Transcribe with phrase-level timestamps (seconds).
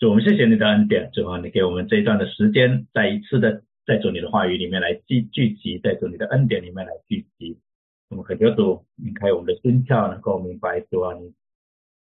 [0.00, 7.58] 主，我们谢谢你的恩典，主啊，你给我们这一段的时间，再一次的在主你的话语里面来聚聚集，在主你的恩典里面来聚集。
[8.08, 11.34] 我们恳求主，你开我们的心窍，能够明白主啊，你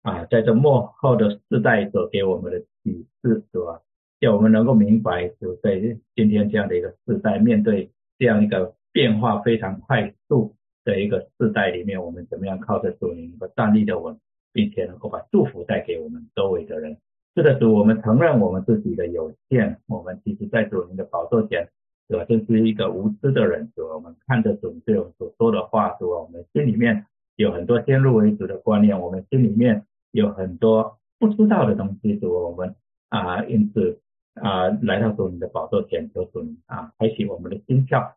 [0.00, 3.78] 啊，在这幕后的世代所给我们的启示，主啊，
[4.18, 5.78] 叫我们能够明白，主在
[6.16, 10.54] 今天这样的一个世代，面对这样一个变化非常快速
[10.84, 14.18] 的一个世代里面，我们怎么样靠着主，你能够站立的稳，
[14.54, 16.96] 并且能够把祝福带给我们周围的人。
[17.34, 21.68] 是的，主，我们承认我们自己的有限，我们其实在主您的宝座前，
[22.08, 22.24] 对吧？
[22.24, 29.84] 真是一个无知的人，主，我们看着主对我们所说的话，主，我们心里面有很多先入为主的观念，我们心里面。
[30.14, 32.76] 有很多不知道的东西，主我们
[33.08, 33.98] 啊，因此
[34.34, 38.12] 啊，来到主你的宝座前，求主啊，开启我们的心窍。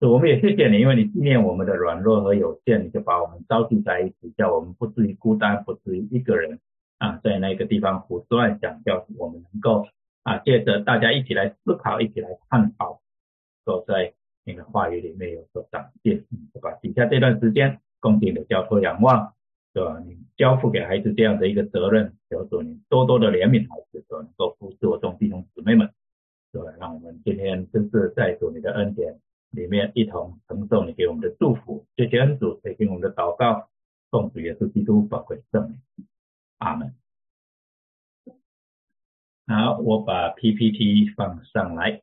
[0.00, 6.58] 主我们也谢谢你，因为你纪念我们的软弱和有限，你就把我们召集在一起，叫我们不至于孤单，不至于一个人
[7.02, 9.88] 啊，在那个地方胡思乱想，叫我们能够
[10.22, 13.00] 啊，借着大家一起来思考，一起来探讨，
[13.64, 16.70] 都在你的话语里面有所长进，对吧？
[16.80, 19.34] 底下这段时间，恭敬的交托仰望。
[19.74, 19.98] 对吧？
[20.06, 25.90] 你交付给孩子这样的一个责任，求主你多多的怜悯孩子，说能够扶持我众弟兄姊妹们，
[26.52, 26.60] 对？
[26.78, 29.18] 让我们今天真是在主你的恩典
[29.50, 31.86] 里面一同承受你给我们的祝福。
[31.96, 33.70] 谢谢恩主垂听我们的祷告，
[34.10, 35.78] 奉主耶稣基督宝贵圣名，
[36.58, 37.01] 阿门。
[39.46, 42.00] 好，我把 PPT 放上来。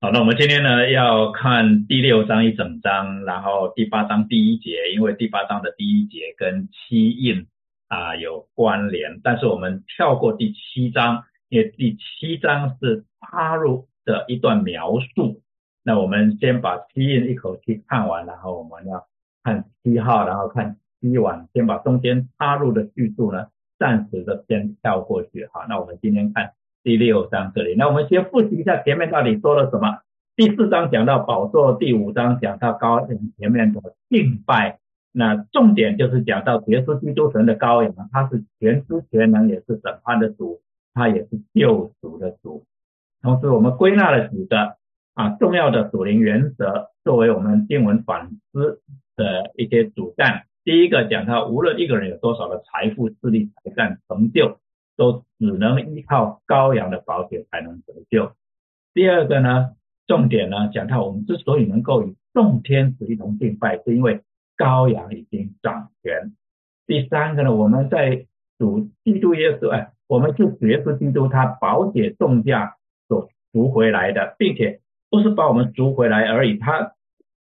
[0.00, 7.48] 好，那我们今天呢要看第六章一整章，然后第八章第一节，因为第八章的第一节跟七印
[7.88, 15.40] 啊有关联，但是我们跳过第七章，因为第七章是插入的一段描述。
[15.82, 19.06] 那我们先把七印一口气看完，然后我们要
[19.42, 23.48] 看七号，然后看七晚，先把中间插入的叙述呢
[23.78, 25.48] 暂时的先跳过去。
[25.52, 26.52] 好，那我们今天看。
[26.84, 29.98] 第六章这里，那我们先复习一下前面到底说了什么。
[30.36, 33.06] 第四章讲到宝座，第五章讲到高
[33.36, 34.78] 前面的敬拜，
[35.12, 40.62] 那重点就是讲到耶稣基督神的羔羊，他是全知全能，也是审判的主，
[40.94, 42.64] 他也是救赎的主。
[43.22, 44.76] 同时，我们归纳了几个
[45.14, 48.80] 啊重要的属灵原则，作为我们经文反思
[49.16, 50.44] 的一些主干。
[50.64, 54.58] 第一个讲到，无论一个人有多少的财富、势力、才干、成就。
[54.98, 58.32] 都只能依靠羔羊的宝血才能得救。
[58.92, 59.76] 第二个呢，
[60.08, 64.22] 重点呢讲到我们之所以能够与众天使一同敬拜，是因为
[64.56, 66.34] 羔羊已经掌权。
[66.84, 68.26] 第三个呢，我们在
[68.58, 72.74] 主基督耶稣，哎，我们是耶稣基督他宝血重价
[73.52, 76.94] 赎回来的，并且不是把我们赎回来而已，他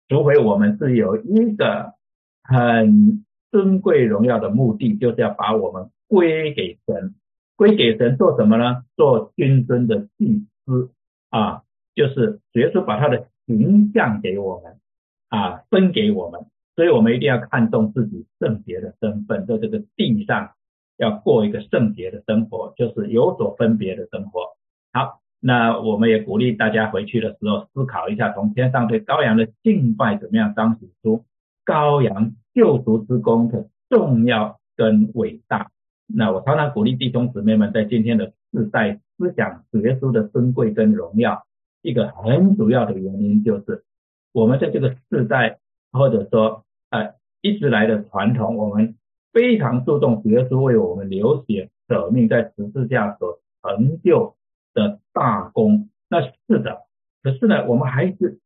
[0.09, 1.94] 赎回我们是有一个
[2.43, 7.15] 很尊贵荣耀的目的，就是要把我们归给神。
[7.56, 8.84] 归给神做什么呢？
[8.97, 10.91] 做君尊的祭司
[11.31, 11.62] 啊，
[11.94, 14.81] 就是耶稣把他的形象给我们
[15.28, 20.50] 啊，分给我们，所以我们一定要看重自己圣洁的身份，在这个地上
[20.97, 24.56] 要过一个圣洁的生活，就是有所分别的生活。
[24.93, 31.22] 好，那我们也鼓励大家回去的时候思考一下，从天上对羔羊的敬拜怎么样彰显出
[31.66, 35.71] 羔羊救赎之功的重要跟伟大。
[36.06, 41.44] 那我常常鼓励弟兄姊妹们，在今天的世代思想主耶稣的尊贵跟荣耀，
[41.83, 43.84] 一个很主要的原因就是，
[44.33, 45.59] 我们在这个世代，
[45.93, 48.94] 或者说呃一直来的传统，我们
[49.31, 54.37] 非常注重主耶稣为我们流血舍命在十字架所成就
[54.75, 55.89] 的大功。
[56.11, 56.83] 那是的，
[57.23, 58.39] 可是呢，我们还是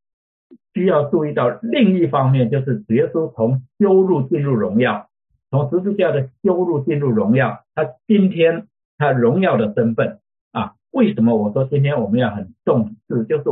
[0.74, 5.08] 需要注意到另一方面，就是耶稣从羞辱进入荣耀。
[5.50, 8.66] 从十字架的羞辱进入荣耀，他今天
[8.98, 10.20] 他荣耀的身份
[10.52, 13.24] 啊，为什么我说今天我们要很重视？
[13.24, 13.48] 就是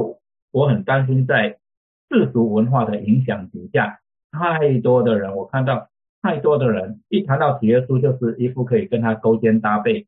[0.53, 1.59] 我很担心在
[2.11, 4.01] 世俗文化的影响底下，
[4.31, 5.89] 太多的人，我看到
[6.21, 10.07] 太多的人一谈到耶稣，就是一副可以跟他勾肩搭背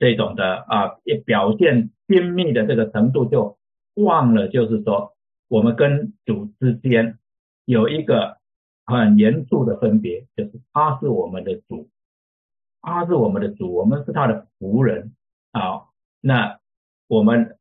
[0.00, 3.56] 这种的啊，表现亲密的这个程度，就
[3.94, 5.12] 忘了就是说
[5.46, 7.18] 我们跟主之间
[7.64, 8.40] 有一个。
[8.86, 11.88] 很严肃的分别，就是他是我们的主，
[12.82, 15.14] 他是我们的主，我们是他的仆人
[15.52, 15.82] 啊。
[16.20, 16.58] 那
[17.06, 17.56] 我们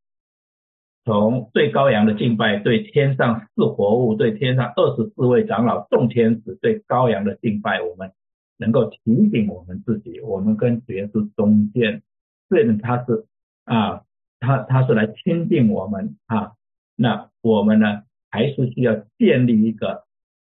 [1.05, 8.11] 从对羔羊的敬拜，对天上四活物，对天上二十四位长老、众天使对羔羊的敬拜，我们
[8.57, 12.01] 能够提醒我们自己，我们跟耶稣中间，
[12.49, 13.25] 虽然他是
[13.63, 14.03] 啊
[14.39, 16.53] 他他是来亲近我们啊，
[16.95, 20.03] 那我们呢还是需要建立一个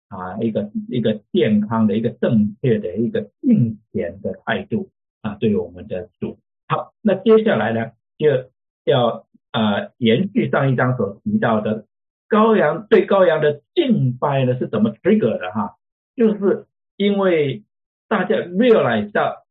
[0.07, 4.89] 啊一个一个健康的一个正确的一个敬虔的态度
[5.21, 6.39] 啊，对我们的主。
[6.67, 8.49] 好，那接下来呢就
[8.85, 11.85] 要啊延续上一章所提到的
[12.29, 15.77] 羔羊对羔羊的敬拜呢是怎么资格的哈，
[16.15, 17.63] 就是因为
[18.07, 19.45] 大家 realize 到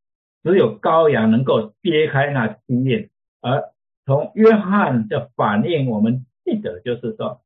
[0.48, 3.10] 只有羔羊能够揭开那经验，
[3.42, 3.70] 而
[4.06, 7.42] 从约翰的反应，我们记得就是说，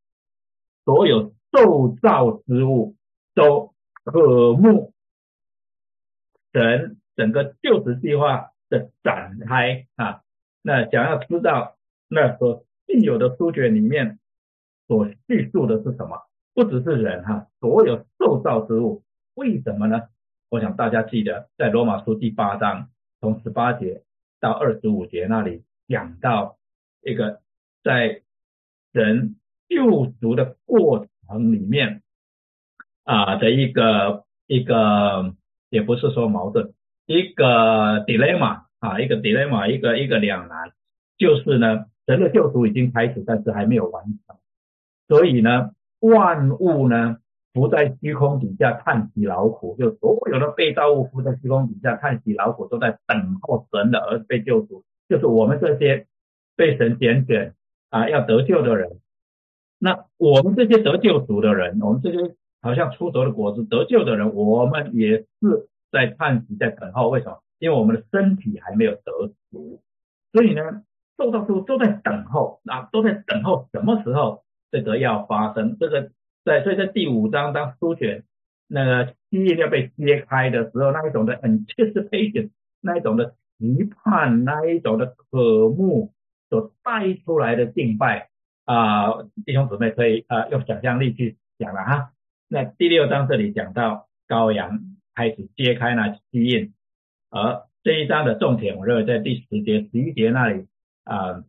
[0.84, 2.94] 所有受造之物
[3.34, 4.92] 都渴慕
[6.52, 10.22] 神整个救赎计划的展开啊。
[10.62, 11.76] 那想要知道
[12.06, 14.20] 那所现有的书卷里面
[14.86, 16.22] 所叙述的是什么？
[16.54, 19.02] 不只是人哈，所有受造之物，
[19.34, 20.02] 为什么呢？
[20.52, 22.90] 我想大家记得，在罗马书第八章
[23.22, 24.02] 从十八节
[24.38, 25.62] 到二十五节那里。
[25.88, 26.58] 讲到
[27.02, 27.40] 一个
[27.82, 28.20] 在
[28.92, 29.36] 人
[29.68, 32.02] 救赎的过程里面
[33.04, 35.34] 啊的一个一个，
[35.70, 36.72] 也不是说矛盾，
[37.06, 40.72] 一个 dilemma 啊，一个 dilemma，一个一个两难，
[41.16, 44.36] 就是呢，人的救赎已经开始，但是还没有完成，
[45.08, 45.70] 所以呢，
[46.00, 47.18] 万物呢
[47.52, 54.84] 伏在虚空底下叹息劳苦，就所有的被造物伏在虚空底下叹息劳苦，都在等候神的儿子被救赎。
[55.08, 56.06] 就是我们这些
[56.56, 57.54] 被神拣选
[57.90, 59.00] 啊要得救的人，
[59.78, 67.10] 那我们这些得救主的人，我们这些好像出头的果子得救的人，我们也是在叹息，在等候。
[67.10, 67.42] 为什么？
[67.58, 69.02] 因为我们的身体还没有得
[69.50, 69.80] 赎，
[70.32, 70.82] 所以呢，
[71.16, 75.76] 受到都都在等候，啊，都在等候什么时候这个要发生。
[75.78, 76.10] 这个
[76.44, 78.24] 对所以在第五章当书选
[78.66, 82.50] 那个基业要被揭开的时候，那一种的 anticipation，
[82.80, 83.34] 那一种的。
[83.58, 86.12] 期盼那一种的渴慕
[86.48, 88.28] 所带出来的敬拜
[88.64, 92.10] 啊，弟兄姊妹可以啊用想象力去讲了哈。
[92.48, 94.80] 那第六章这里讲到羔羊
[95.14, 96.74] 开始揭开那七印，
[97.30, 100.66] 而这一章的重点，我认为在第十节、十一节那里
[101.04, 101.44] 啊，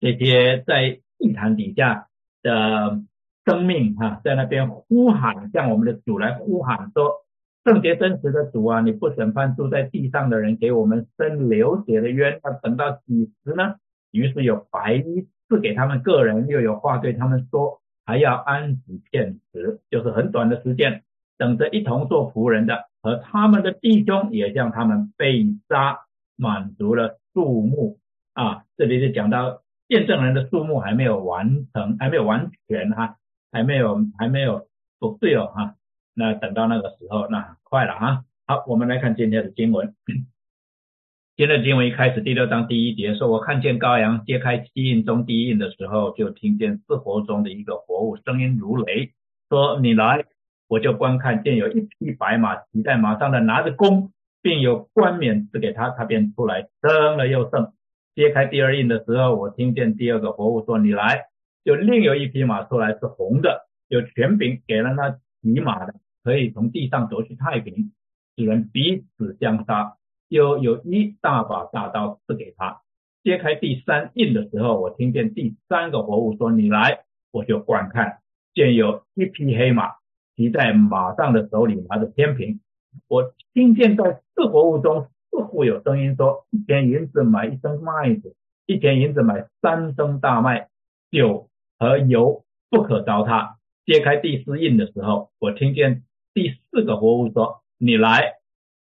[0.00, 2.08] 这些在祭坛底下
[2.40, 3.02] 的
[3.46, 7.22] 生命哈，在那边呼喊，向我们的主来呼喊说。
[7.64, 13.74] 圣洁真实的主啊，你不审判住在地上的人，给我们生流血的冤，要等到几时呢？
[14.12, 21.02] 于是有白衣赐给他们个人，又有话对他们说，还要安息片时，就是很短的时间，
[21.38, 25.98] 等着一同做仆人的和他们的弟兄也向他们被杀，
[26.36, 27.98] 满足了数目
[28.32, 28.62] 啊。
[28.76, 33.16] 这里就讲到见证人的数目还没有完成，还没有完全哈，
[33.52, 35.74] 还没有还没有不对哦哈。
[36.14, 38.24] 那等到那个时候，那快了啊！
[38.46, 39.94] 好，我们来看今天的经文。
[41.36, 49.12] 今天的经文一开始第六章第一节说：“我看见羔羊揭开七印中第一印的时候，就听见四活中的一个活物声音如雷，
[49.50, 50.24] 说：你来，
[50.68, 57.74] 我就观看见有一匹白马骑在马上的，拿着弓，并有冠冕赐给他，他便出来生了又胜。
[58.14, 61.26] 揭开第二印的时候，我听见第二个活物说：你来，
[61.66, 65.10] 就另有一匹马出来，是红的，有权柄给了那
[65.42, 67.92] 骑马的。”可以从地上夺取太平，
[68.36, 69.96] 使人彼此相杀，
[70.28, 72.82] 又有一大把大刀赐给他。
[73.22, 78.18] 揭开第三印的时候，我听见第三个活物说：“你来，我就观看，
[78.54, 79.92] 见有一匹黑马，
[80.34, 82.60] 骑在马上的手里拿着天平。
[83.06, 88.34] 我听见在四活物中似乎有声音说：一钱银子买一升麦子，
[88.66, 90.68] 一钱银子买三升大麦，
[91.12, 93.56] 酒和油不可糟蹋。
[93.84, 96.02] 揭开第四印的时候，我听见。
[96.34, 98.34] 第四个活物说：“你来，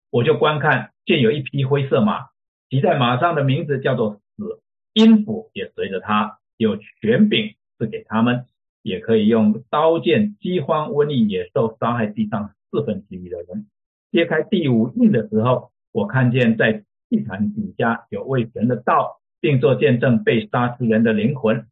[0.09, 2.27] 我就观看，见有一匹灰色马，
[2.69, 8.47] 骑在马上的名字叫做死，阴府也随着他，有权柄赐给他们，
[8.81, 13.67] 也可以用刀剑、饥荒、瘟疫、野兽伤害地上四分之一的人。
[14.11, 21.65] 揭开第五印的时候，我看见在祭坛底下有为神的道，并做见证被杀之人的灵魂，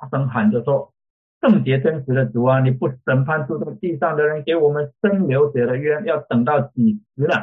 [0.00, 0.92] 大声喊着说。”
[1.40, 7.34] 圣洁真实的主啊，你不审判住在地上的人，给我们生流血的冤，要等到几时呢？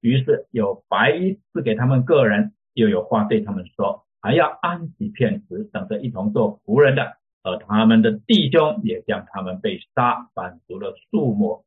[0.00, 11.64] 于是有白衣赐给他们个人，又有话对他们说，还要安息片时，等着一同做仆人的，而他们的弟兄也将他们被杀，满足了数目。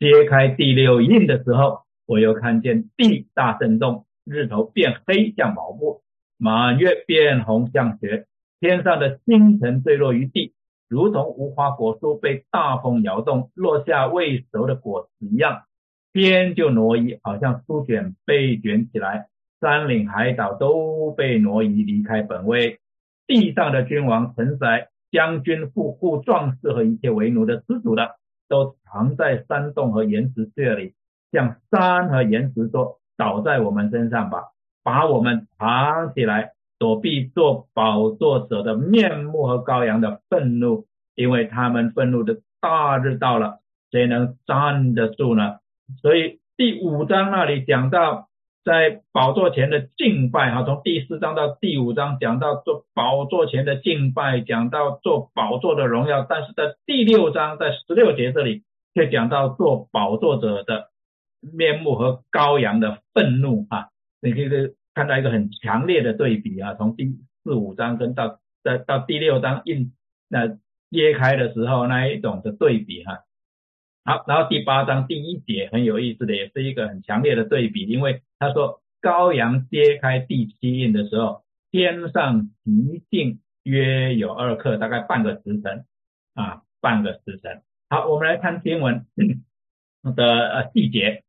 [0.00, 6.02] 揭开第六印的时候，我又看见地大震动，日头变黑像毛布，
[6.36, 8.26] 满月变红像雪，
[8.60, 10.54] 天上的星辰坠落于地。
[10.88, 15.62] 如同无花果树被大风摇动，落下未熟的果实一样，
[16.12, 19.28] 天就挪移，好像书卷被卷起来，
[19.60, 22.80] 山岭海岛都被挪移离开本位。
[23.28, 28.16] 地上的君王、臣宰、将军、富户、壮士和一切为奴的、施主的，
[28.48, 30.94] 都藏在山洞和岩石穴里，
[31.30, 34.48] 像山和岩石说：“倒在我们身上吧，
[34.82, 43.60] 把我们藏起来，躲避做宝座者的面目和羔羊的愤怒，因为他们愤怒的大日到了，
[43.92, 45.58] 谁能站得住呢？”
[46.02, 48.26] 所以第五章那里讲到。
[48.62, 60.90] 在宝座前的敬拜，哈，从第四章到第五章讲到做宝座前的敬拜，讲到做宝座的荣耀，但是在第六章在十六节这里却讲到做宝座者的
[61.40, 63.88] 面目和羔羊的愤怒，啊，
[64.20, 64.48] 你可以
[64.94, 67.06] 看到一个很强烈的对比啊，从第
[67.42, 69.92] 四五章跟到到到第六章印
[70.28, 70.58] 那
[70.90, 73.24] 揭开的时候那一种的对比，哈。
[74.04, 85.84] 好，然后第八章第一节很有意思的，也是一个很强烈的对比，因为他说羔羊揭开第七印的时候，天上极静约有二刻，大概半个时辰
[86.34, 87.62] 啊，半个时辰。
[87.88, 89.06] 好，我们来看经文
[90.16, 91.22] 的呃细节。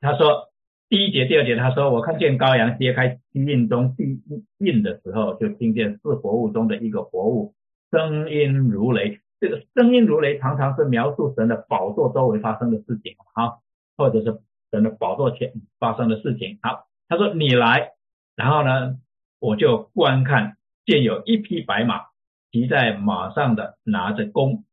[0.00, 0.51] 他说
[0.92, 7.54] 第一节、第二节，他说我看见羔羊揭开七印中第一印的时候，就听见四活物中的一个活物，
[7.90, 9.18] 声音如雷。
[9.40, 13.52] 这个声音如雷，常常是描述神的宝座周围发生的事情，啊，
[13.96, 16.58] 或者是神的宝座前发生的事情。
[16.60, 17.92] 好，他说你来，
[18.36, 18.98] 然后呢，
[19.40, 22.02] 我就观看，见有一匹白马，
[22.50, 24.66] 骑在马上的拿着弓，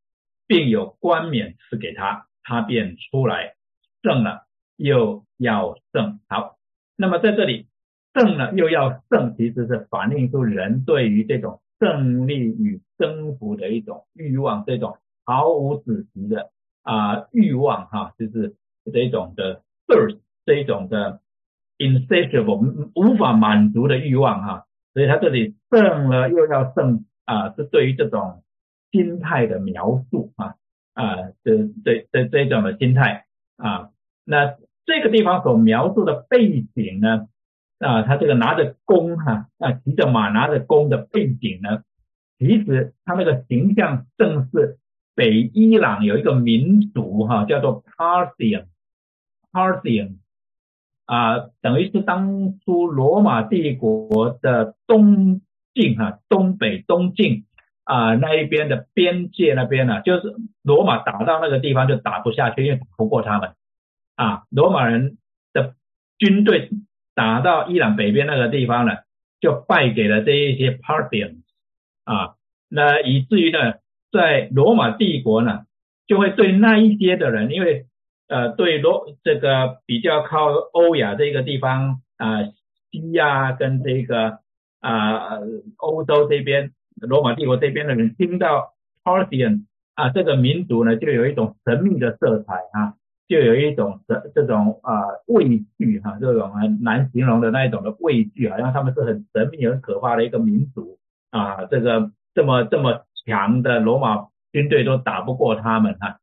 [0.47, 3.53] 并有冠冕赐给他，他便出来，
[4.03, 4.49] 胜了
[4.79, 6.19] 又要胜。
[6.27, 6.57] 好，
[6.95, 7.67] 那么在这里，
[8.15, 11.62] 胜了又要胜，其实是反映出人对于这种。
[11.81, 16.51] 胜利与征服的一种欲望，这种毫无止息的
[16.83, 18.53] 啊欲望哈，就是
[18.91, 21.21] 这种的 thirst，这种的
[21.77, 28.43] insatiable 无法满足的欲望哈，所以他这里胜了又要胜啊，是对于这种
[28.91, 30.55] 心态的描述啊
[30.95, 33.91] 啊，这这这这种的心态啊，
[34.25, 34.57] 那
[34.89, 37.27] 这个地方所描述的背景呢？
[37.77, 41.84] 啊，他这个拿着弓哈，啊骑着马拿着弓的背景呢，
[42.39, 44.79] 其实他那个形象正是
[45.15, 50.15] 北伊朗有一个民族哈，叫做 Parthian，Parthian
[51.05, 55.41] 啊，等于是当初罗马帝国的东
[55.75, 57.46] 境哈，东北东境
[57.84, 63.51] 啊那一边的边界那边呢，就是罗马打到那个地方就打不下去，因为打不过他们
[64.19, 65.17] 啊，罗马人
[65.53, 65.75] 的
[66.17, 66.69] 军队。
[67.15, 68.93] 打到伊朗北边那个地方呢，
[69.41, 71.41] 就败给了这一些 Parthians
[72.05, 72.35] 啊，
[72.69, 73.73] 那以至于呢，
[74.09, 75.65] 在罗马帝国呢，
[76.07, 77.88] 就会对那一些的人，因为
[78.29, 82.45] 呃，对罗这个比较靠欧亚这个地方啊，
[82.89, 84.39] 西亚跟这个
[84.79, 85.39] 啊
[85.75, 86.71] 欧洲这边
[87.01, 92.93] 罗马帝国这边的人听到 Parthian 啊这个民族呢，就有一种神秘的色彩啊。
[93.29, 100.98] 就有一种这这种啊畏惧哈，这种很难形容的那一种的畏惧，好像他们是很神秘、很可怕的一个民族
[101.29, 101.65] 啊。
[101.65, 106.17] 这个这么这么强的罗马军队都打不过他们哈。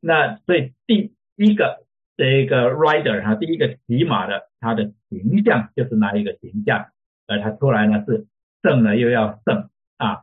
[0.00, 1.84] 那所以第一个
[2.16, 6.86] 这个 rider 哈，第一个骑马的他的形象就是那一个形象，
[7.26, 8.28] 而他出来呢是
[8.62, 10.22] 胜了又要胜啊。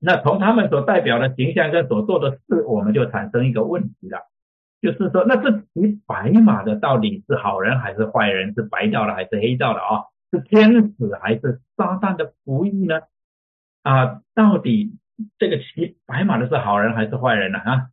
[0.00, 4.29] 那从他们所代表的形象跟所做的事，我们就产生一个问题了。
[4.80, 8.54] 就是说，那这骑白马的到底是好人还是坏人？
[8.54, 10.04] 是白道的还是黑道的啊？
[10.32, 13.00] 是天使还是撒旦的仆役呢？
[13.82, 14.98] 啊，到底
[15.38, 17.58] 这个骑白马的是好人还是坏人呢？
[17.58, 17.88] 啊，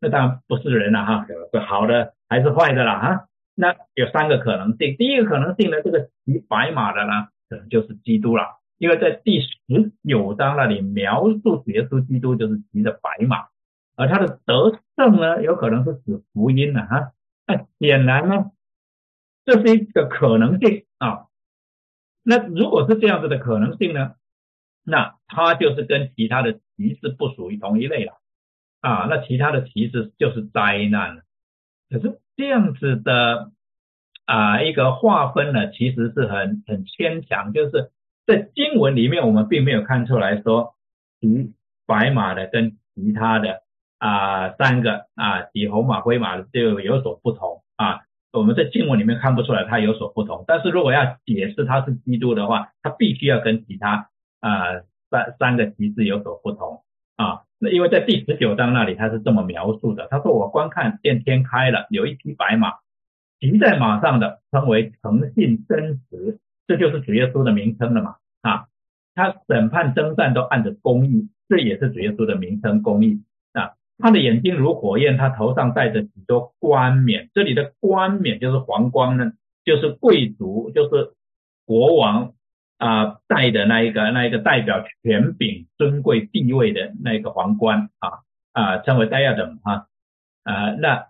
[0.00, 3.20] 那当然不是人了哈，是好的还是坏的了啊？
[3.54, 4.96] 那有三个可能性。
[4.96, 8.44] 第一个可能性呢，这个骑白马的呢，可能就是基督了，
[8.78, 9.48] 因为在第十
[10.08, 13.53] 九章那里描述耶稣基督就是骑着白马。
[13.96, 17.12] 而他的得胜呢，有可能是指福音了哈。
[17.46, 18.50] 那显然呢，
[19.44, 21.26] 这是一个可能性啊。
[22.22, 24.14] 那如果是这样子的可能性呢，
[24.82, 28.20] 那他就是跟其他的骑士不属于同一类了
[28.80, 29.06] 啊。
[29.08, 31.22] 那其他的骑士就是灾难了。
[31.90, 33.52] 可是这样子的
[34.24, 37.92] 啊一个划分呢，其实是很很牵强，就是
[38.26, 40.74] 在经文里面我们并没有看出来说
[41.20, 41.52] 骑
[41.86, 43.63] 白马的跟其他的。
[44.04, 48.02] 啊，三个啊，比红马灰马就有所不同啊。
[48.32, 56.84] 我们在经文里面看不出来它有所不同，但是如果要解释它是基督的话，它必须要跟其他啊三三个旗帜有所不同
[57.16, 57.44] 啊。
[57.58, 62.74] 那因为在第十九章那里他是这么描述的，他说我观看见天开了，有一匹白马，
[63.40, 68.66] 骑在马上的称为诚信真实，这就是主耶稣的名称了嘛啊。
[69.14, 73.22] 他审判征战都按着公义，这也是主耶稣的名称公义。
[73.98, 79.32] 他的眼睛如火焰，他头上戴着许多冠冕，这里的冠冕就是皇冠呢，
[79.64, 81.12] 就是贵族，就是
[81.64, 82.34] 国王
[82.78, 88.20] 啊戴的那一个那一个代表权柄、尊贵地位的那个皇冠啊
[88.52, 89.86] 啊，称为戴亚等哈
[90.42, 91.06] 啊，那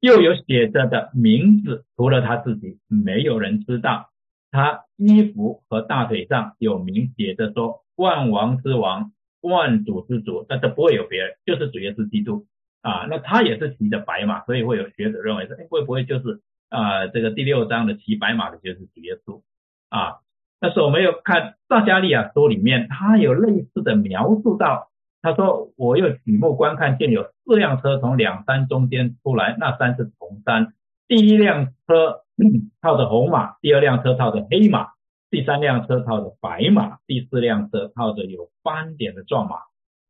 [0.00, 4.10] 又有写着的名字，除了他自己，没有人知道。
[4.50, 12.46] 他衣服和大腿上有名写着说万王之王，万主之主，那这不会有别人，就是主耶稣基督
[12.82, 13.06] 啊。
[13.08, 19.42] 那他也是骑着白马，所以会有学者认为说，哎，会不会就是啊这个第六章的骑白马的就是主耶稣
[19.88, 20.18] 啊？
[20.60, 24.90] 但是我们有看撒加利亚书里面，他有类似的描述到，
[25.22, 30.72] 他说我又举目观看，见有四辆车从两山中间出来，那山是红山，
[31.06, 32.22] 第一辆车。
[32.80, 34.90] 套着红马，第二辆车套着黑马，
[35.30, 39.56] 第三辆车套着白马，第四辆车套着有斑点的壮马。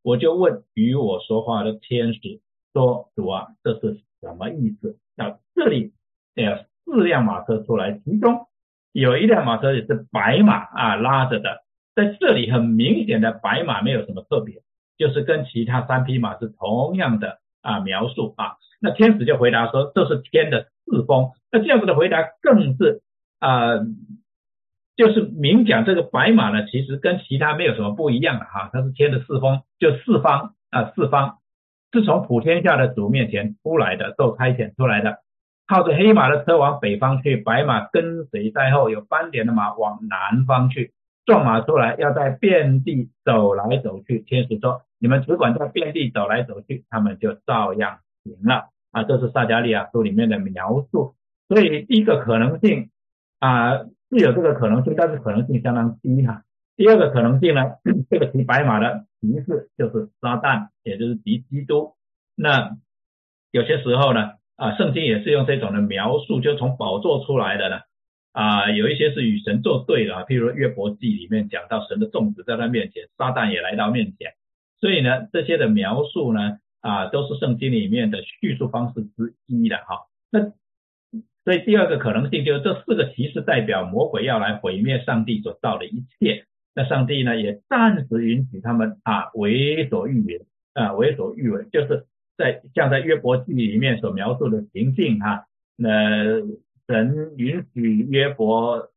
[0.01, 2.41] 我就问与我说话的天使
[2.73, 5.93] 说：“主啊，这是什么意思？”那这里
[6.35, 8.47] 有四辆马车出来，其中
[8.93, 11.63] 有一辆马车也是白马啊拉着的，
[11.95, 14.61] 在这里很明显的白马没有什么特别，
[14.97, 18.55] 就是跟其他三匹马是同样的啊描述啊。
[18.79, 23.03] 那天使就回答说：“这是天的。”四风，那这样子的回答更是
[23.37, 23.75] 啊，
[24.99, 31.37] 就是明讲这个白马呢，其实跟其他没有什么不一样的哈，它是天的四风，就四方啊，四方
[31.93, 35.19] 是从普天下的主面前出来的，受差遣出来的，
[35.67, 40.91] 靠着黑马的车往北方去，白马跟随在后，有斑点的马往南方去，
[41.25, 44.19] 撞马出来要在遍地走来走去。
[44.19, 51.15] 天使说：“你们只管在遍地走来走去，他们就照样行了。”啊，这是撒加利亚书里面的描述，
[51.47, 52.89] 所以第一个可能性
[53.39, 56.43] 啊是有这个可能性，但是可能性相当低哈。
[56.75, 57.61] 第二个可能性呢，
[58.09, 61.93] 这个骑白马的骑士就是撒旦，也就是敌基督。
[62.35, 62.77] 那
[63.51, 67.81] 有些时候呢，啊，圣经也是用这种的描述，就从宝座出来的呢，
[68.31, 74.33] 啊，有一些是与神作对的，譬如约伯记里面讲到神的众子在他面前，撒旦也来到面前，
[74.79, 76.57] 所以呢，这些的描述呢。
[76.81, 80.07] 啊，都是圣经里面的叙述方式之一的哈。
[80.31, 80.39] 那
[81.49, 86.45] 所以第二个可能性就是这四个骑士代表魔鬼要来毁灭上帝所造的一切。
[86.75, 92.05] 那上帝呢也暂时允许他们啊为所欲为啊为所欲为，就是
[92.37, 95.45] 在像在约伯记里面所描述的情境哈。
[95.75, 95.87] 那
[96.87, 98.91] 神允许约伯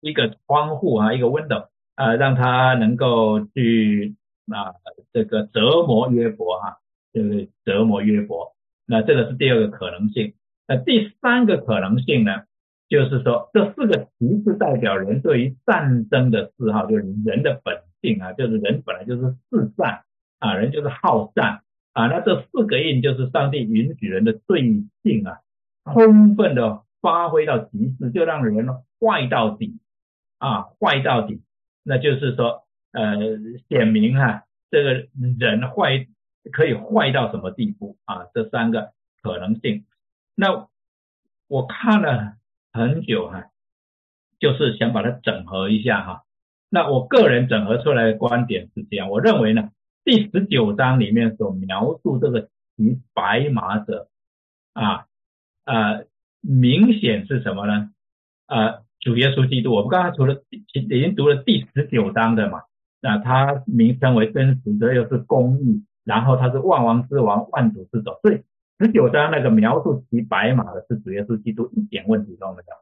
[0.00, 1.66] 一个窗户啊一个 window
[1.96, 4.14] 啊让他能够去
[4.46, 4.70] 啊
[5.12, 6.76] 这个折磨约伯哈。
[7.12, 8.54] 就是折磨约伯，
[8.86, 10.34] 那这个是第二个可能性。
[10.78, 12.42] 第三个可能性呢，
[12.88, 20.02] 就是说这四个骑士代表人对于战争的嗜好，就是人的本性啊，就是人本来就是嗜战
[20.38, 22.06] 啊，人就是好战啊。
[22.06, 24.62] 那这四个印就是上帝允许人的罪
[25.02, 25.40] 性啊，
[25.92, 28.66] 充分的发挥到极致，就让人
[29.00, 29.78] 坏到底
[30.38, 31.42] 啊，坏到底。
[31.84, 33.16] 那就是说，呃，
[33.68, 35.06] 显明哈，这个
[35.38, 36.06] 人坏。
[36.50, 38.26] 可以坏到什么地步啊？
[38.34, 38.90] 这三个
[39.22, 39.84] 可能性，
[40.42, 40.66] 那
[41.46, 42.34] 我看了
[42.72, 43.44] 很久哈，
[44.40, 46.24] 就是想把它整合一下哈。
[46.68, 49.70] 那我个人整合出来的观点是这样，我认为呢，
[50.02, 54.08] 第十九章里面所描述这个骑白马者
[54.72, 55.06] 啊
[55.64, 56.06] 呃，
[56.40, 57.92] 明显是什么呢？
[58.48, 59.72] 呃，主耶稣基督。
[59.72, 62.62] 我们刚才除了已经读了第十九章的嘛，
[63.00, 65.84] 那他名称为真实的，又是公义。
[66.02, 68.42] 然后他是万王之王，万主之首，所以
[68.82, 72.74] 十九章那个描述骑白马的是主耶稣基督，一点问题都没有。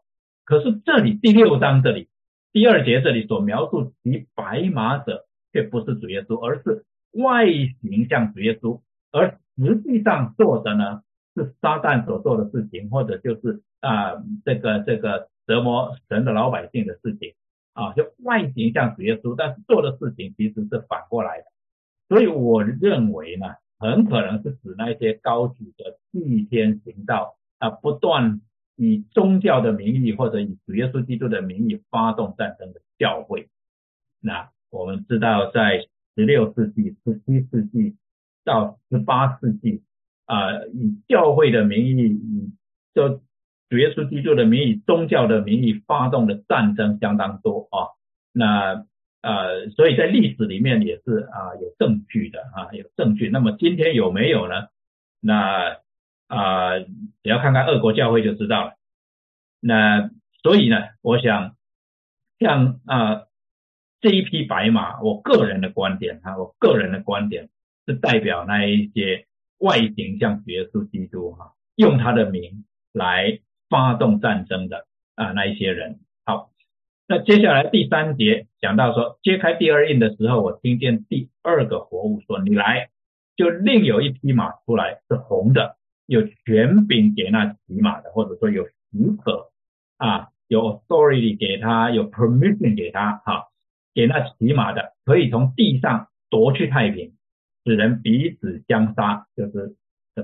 [0.46, 2.08] 可是这里第六章这里
[2.54, 7.44] 第二节这里所描述骑白马者，却不是主耶稣，而是外
[7.82, 8.80] 形像主耶稣，
[9.12, 11.02] 而实际上做的呢
[11.36, 14.14] 是撒旦所做的事情，或者就是啊
[14.46, 17.34] 这个这个折磨神的老百姓的事情
[17.74, 21.44] 啊，就外形像主耶稣，但是做的事情其实是反过来的。
[22.08, 23.48] 所以我认为呢，
[23.80, 28.42] 很可能是指那些高举着替天行道啊，不断
[28.76, 33.48] 以宗教的名义或者以主耶稣基督的名义发动战争的教会。
[34.20, 37.96] 那我们知道，在十六世纪、十七世纪
[38.44, 39.82] 到十八世纪
[40.26, 42.52] 啊，以教会的名义，以
[42.94, 43.22] 就
[43.70, 47.96] 主耶稣基督的名义、宗教的名义发动的战争相当多啊。
[48.32, 48.86] 那
[49.22, 53.28] 呃，所以在历史里面也是啊有证据的啊有证据。
[53.28, 54.68] 那么今天有没有呢？
[55.20, 55.78] 那
[56.28, 58.74] 啊只要看看二国教会就知道了。
[59.60, 60.10] 那
[60.42, 61.56] 所以呢，我想
[62.38, 63.24] 像啊
[64.00, 67.50] 这一匹白马，我个人的观点哈，我个人的观点
[67.86, 69.26] 是代表那一些
[69.58, 76.00] 外形像耶稣基督哈，用他的名来发动战争的啊那一些人。
[76.24, 76.50] 好，
[77.10, 82.90] 那接下来第三节讲到说，揭开第二印的时候，我听见第二个活物说：“你来，
[83.34, 89.50] 就另有一匹马出来，是红的，有权柄给那骑马的，或者说有许可
[89.96, 93.48] 啊。”有 authority 给他，有 permission 给他，哈，
[93.94, 97.12] 给那骑马的可以从地上夺去太平，
[97.64, 99.76] 使人彼此相杀，就是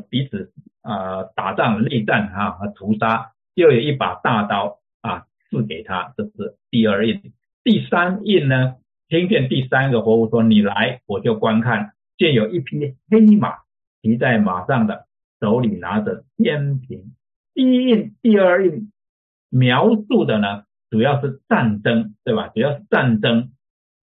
[0.08, 7.32] 彼此啊打仗内战哈和屠杀，又有一把大刀啊赐给他，这是第二印。
[7.64, 8.74] 第三印呢，
[9.08, 13.54] 听见第三个活物说：“你来，我就观看，见有一匹黑马
[14.02, 15.06] 骑在马上的，
[15.40, 17.14] 手里拿着天平。”
[17.54, 18.92] 第一印，第二印。
[19.48, 22.48] 描述的呢，主要是战争，对吧？
[22.48, 23.52] 主要是战争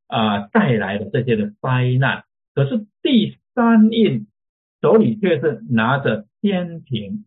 [0.07, 2.23] 啊带来的这些的灾难。
[2.55, 4.27] 可是第三印
[4.81, 7.25] 手里却是拿着天平。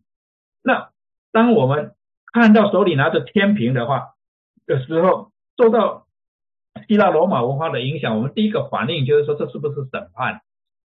[0.62, 0.90] 那
[1.30, 1.92] 当我们
[2.32, 4.15] 看到手里拿着天平的话
[4.66, 6.06] 的时候，受到
[6.88, 10.40] 希腊罗马文化的影响，我们第一个反应就是说，这是不是审判？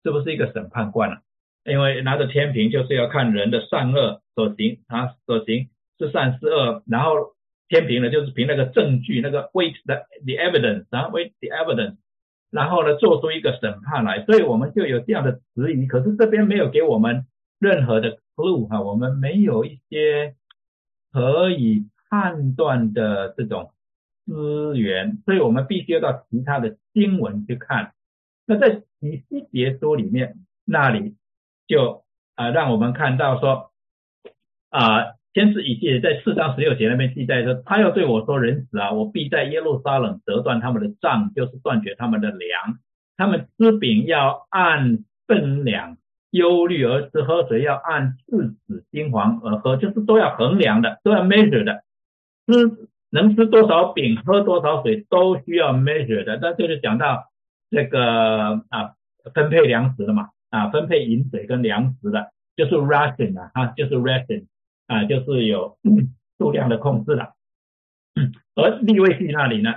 [0.02, 1.20] 是不是一个审判官啊？
[1.64, 5.68] 因为拿着天平就是要看人的善恶所行啊所行。
[5.98, 7.34] 是善是恶，然后
[7.68, 11.98] 天平呢，就是凭那个证据，那个 weight 的 the evidence，然后 weight the evidence，
[12.50, 15.86] 然后呢做出一个审判来，所以我们就有这样的质疑。
[15.86, 17.26] 可是这边没有给我们
[17.58, 20.36] 任何的 clue 哈，我们没有一些
[21.12, 23.72] 可以判断的这种
[24.26, 27.92] 资源，所以我们必须要到其他的经文去看。
[28.44, 30.34] 那在以西结书里面
[30.66, 31.16] 那里
[31.66, 33.70] 就啊让我们看到说
[34.68, 35.18] 啊。
[35.32, 42.80] 先是以记在四章十六节那边记载说，他要对我说：“人子啊，我必在耶路撒冷折断他们的杖，就是断绝他们的粮。
[43.16, 45.98] 他们吃饼要按分量，
[46.32, 51.84] 忧虑而吃喝水要按四子金黄而喝，就是都要衡量的，都要 measure 的。
[52.50, 56.38] 吃能吃多少饼，喝多少水，都需要 measure 的。
[56.42, 57.30] 那就是讲到
[57.70, 58.94] 这个啊，
[59.34, 64.46] 分配粮食的嘛，啊，分配饮水跟粮食的，就是 ration 啊，就是 ration。
[64.90, 65.78] 啊，就是有
[66.36, 67.34] 数量的控制了。
[68.56, 69.72] 而利未记那里呢，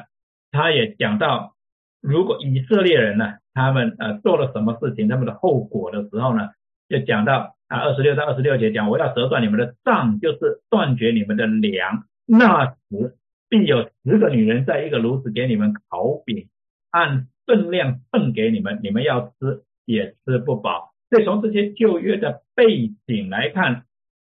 [0.49, 1.53] 他也讲到，
[2.01, 6.49] 如果以色列人呢，他们呃做了什么事情，他们的后果的时候呢，
[6.89, 12.05] 就讲到啊，二十六到二十六节讲，我要折断你们的杖，就是断绝你们的粮。
[12.25, 13.17] 那时
[13.49, 16.49] 必有十个女人在一个炉子给你们烤饼，
[16.91, 20.93] 按分量分给你们，你们要吃也吃不饱。
[21.09, 23.85] 所以从这些旧约的背景来看。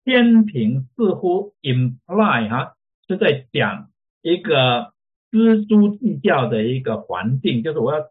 [0.03, 2.75] 天平似乎 imply 哈
[3.07, 3.91] 是在讲
[4.23, 4.93] 一个
[5.29, 8.09] 锱铢计较的一个环境，就是我要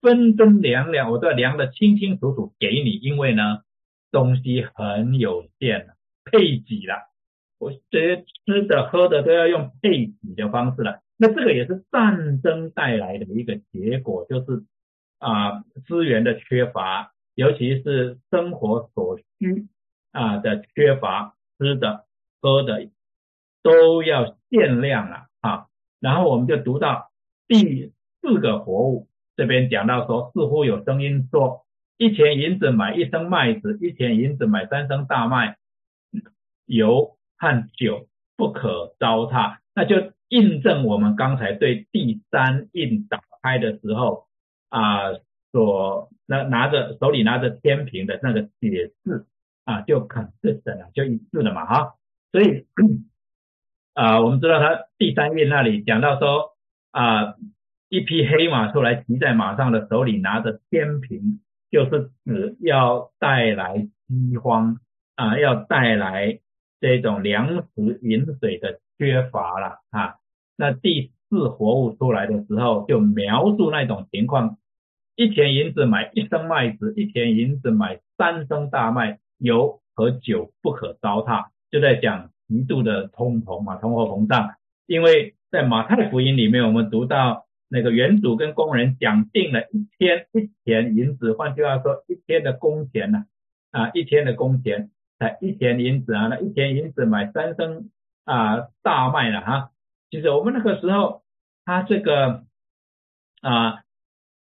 [0.00, 3.60] 分分两两，我都要量的清清楚楚给你，因为呢
[4.10, 6.96] 东西很有限了，配给了，
[7.60, 11.00] 我这些吃的喝的都要用配比的方式了。
[11.16, 14.64] 那这个也是战争带来的一个结果，就是
[15.18, 19.68] 啊资源的缺乏，尤其是生活所需。
[20.12, 22.04] 啊的缺乏吃的
[22.40, 22.90] 喝的
[23.62, 25.68] 都要限量了啊，
[26.00, 27.12] 然后我们就读到
[27.46, 31.64] 第四个活物这边讲到说，似乎有声音说，
[31.96, 35.58] 一钱银子买一升麦子，一钱银子买三升大麦，
[36.66, 44.28] 油和酒不可糟蹋，那就印证我们刚才对第三印打开的时候
[44.68, 45.14] 啊
[45.50, 49.26] 所那拿着手里拿着天平的那个解释。
[49.64, 51.94] 啊，就 consistent 了，就一致了嘛，哈，
[52.32, 52.66] 所以
[53.94, 56.56] 啊，我们知道他第三页那里讲到说
[56.90, 57.34] 啊，
[57.88, 64.80] 一匹黑马出来骑在马上的手里拿着天平，就是指要带来饥荒
[65.14, 66.40] 啊，要带来
[66.80, 70.16] 这种粮食饮水的缺乏了啊。
[70.56, 74.58] 那第四活物出来的时候，就描述那种情况，
[75.16, 79.18] 一钱银子买一升麦子，一钱银子买三升大麦。
[79.42, 84.50] 油和酒不可糟蹋，就在讲极度的通膨嘛，通货膨胀。
[84.86, 93.24] 因为在马太福音里面，我们读到那个原主跟工人讲定了一天一钱银子，换句话说，一天的工钱呢，
[93.70, 94.90] 啊，一天的工钱
[95.20, 97.90] 才一钱银子啊，那一钱银子买三升
[98.24, 99.70] 啊大麦了哈。
[100.10, 101.22] 其实我们那个时候，
[101.64, 102.42] 他这个
[103.42, 103.82] 啊，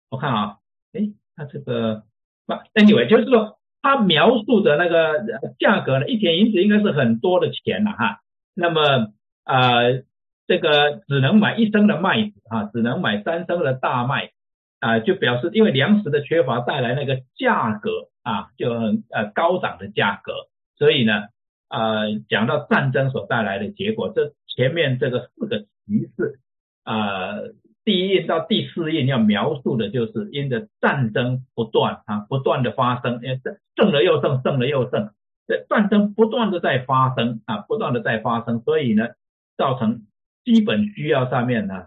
[0.08, 0.56] 我看啊，
[0.94, 2.04] 诶，他这个
[2.46, 3.58] 不，anyway，就是说。
[3.84, 5.24] 他描述的那个
[5.58, 8.20] 价格呢，一钱银子应该是很多的钱了哈。
[8.54, 10.04] 那么呃，
[10.46, 14.30] 这个只能买一升的麦子啊，只能买三升的大麦
[14.78, 17.90] 啊，就表示因为粮食的缺乏带来那个价格
[18.22, 20.32] 啊就很呃高涨的价格，
[20.82, 21.28] 所以呢
[21.68, 26.40] 啊讲到战争所带来的结果，这前面这个四个提示
[26.82, 27.38] 啊。
[27.84, 33.40] 第一印到第四印要描述的就是因着战争不断啊，不断的发生，因为
[33.76, 35.10] 胜了又胜，胜了又胜，
[35.48, 39.08] 这战争不断的在发生啊，不断的在发生，所以呢，
[39.56, 40.02] 造成
[40.44, 41.86] 基本需要上面呢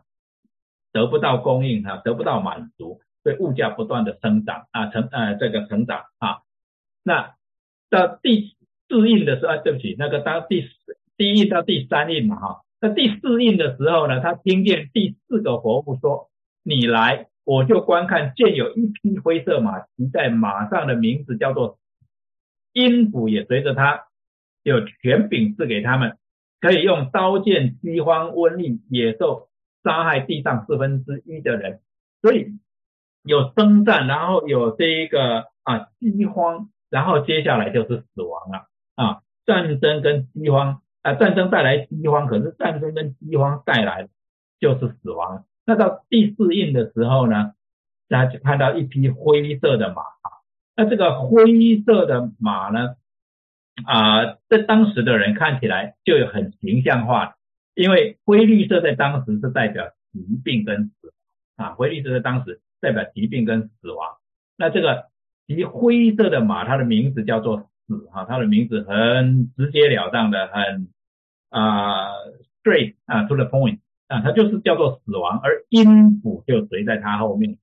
[0.91, 6.39] 得不到供应啊，得不到满足，所以物价不断的生长啊，成呃这个成长啊，
[7.03, 7.35] 那
[7.89, 8.54] 到第
[8.87, 12.61] 四印的时候，啊对不起，那个到第四第一到第三印嘛哈。
[12.81, 16.29] 那第四印的时候呢，他听见第四个活物说
[16.61, 21.79] ：“你来，我就观看，见有一匹灰色马，骑在马上的名字叫做
[22.73, 24.07] 阴府，也随着他
[24.61, 26.17] 有权柄赐给他们，
[26.59, 29.47] 可以用刀剑、饥荒、瘟疫、野兽
[29.83, 31.79] 杀害地上四分之一的人。
[32.21, 32.59] 所以
[33.23, 44.09] 有征战，然后有这一个啊饥荒，然后接下来就是死亡了啊，战争跟饥荒。”啊，战争带来饥荒，可是战争跟饥荒带来
[44.59, 45.45] 就是死亡。
[45.63, 47.53] 那到第四印的时候呢，
[48.09, 50.01] 大家就看到一匹灰色的马。
[50.75, 52.95] 那这个灰色的马呢，
[53.85, 57.35] 啊，在当时的人看起来就有很形象化，
[57.75, 61.13] 因为灰绿色在当时是代表疾病跟死
[61.57, 64.17] 亡啊，灰绿色在当时代表疾病跟死亡。
[64.57, 65.05] 那这个
[65.45, 70.89] 骑灰色的马，它的名字叫做死哈，它的名字很直截了当的，很。
[71.49, 72.09] 啊
[72.63, 77.57] ，straight 啊，to the point 啊，它就是叫做死亡，而阴府就随在它后面。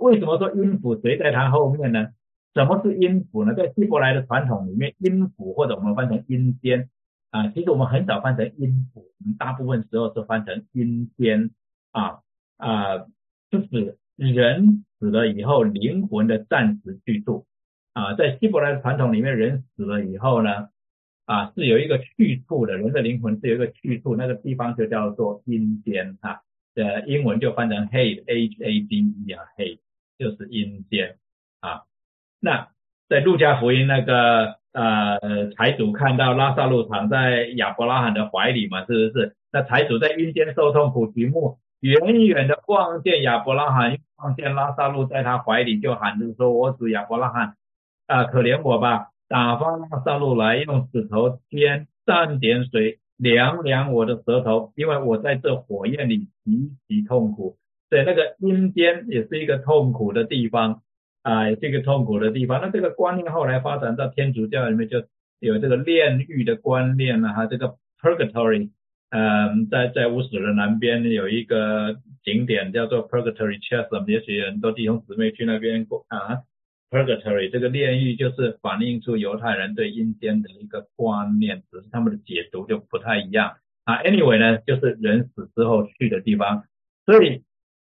[0.00, 2.08] 为什么说阴府随在它后面呢？
[2.54, 3.54] 什么是阴府呢？
[3.54, 6.88] 在希伯来的传统里面，阴府或者我们翻成阴间
[7.30, 11.50] 啊，其实我们很少翻成阴府，我们大部分时候是翻成阴间
[11.92, 12.18] 啊
[12.56, 12.98] 啊，
[13.50, 17.46] 就是人死了以后灵魂的暂时居住
[17.96, 20.68] 啊，在希伯来传统里面，人死了以后呢？
[21.24, 26.42] 啊，是有一个去处的，人的灵魂是有一个去处，那个地方就叫做阴间哈，
[26.74, 29.78] 呃，英文就翻成 hade，h a d e 啊，hade
[30.18, 31.16] 就是阴间
[31.60, 31.84] 啊。
[32.38, 32.68] 那
[33.08, 39.36] 在路加福音那个呃财主看到拉萨路躺在亚伯拉罕的怀里嘛，是不是？
[39.50, 47.56] 那财主在阴间受痛苦，举目远远的望见亚伯拉罕，望见拉萨路在他怀里，就喊着说：“我主亚伯拉罕
[48.06, 57.56] 啊，可怜我吧。”打发上路来，用指头尖蘸点水凉凉我的舌头，因为我在这火焰里极其痛苦。
[57.90, 60.82] 对，那个阴间也是一个痛苦的地方
[61.22, 62.60] 啊，这个痛苦的地方。
[62.62, 65.02] 那这个观念后来发展到天主教里面，就
[65.40, 67.46] 有这个炼狱的观念了哈。
[67.46, 68.70] 这个 purgatory，
[69.10, 76.42] 嗯，在在乌史的南边有一个景点叫做 purgatory chasm，也许很多弟兄姊妹去那边过啊。
[76.96, 83.98] Purgatory 这个炼狱就是反映出犹太人对阴间的一个观念，只是他们的解读就不太一样啊。
[84.02, 86.64] Anyway 呢，就是人死之后去的地方，
[87.04, 87.42] 所以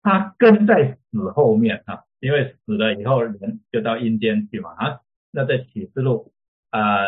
[0.03, 4.99] 他跟在死后面啊，因为死了以后人就到阴间去嘛啊。
[5.31, 6.33] 那在启示录
[6.71, 7.05] 啊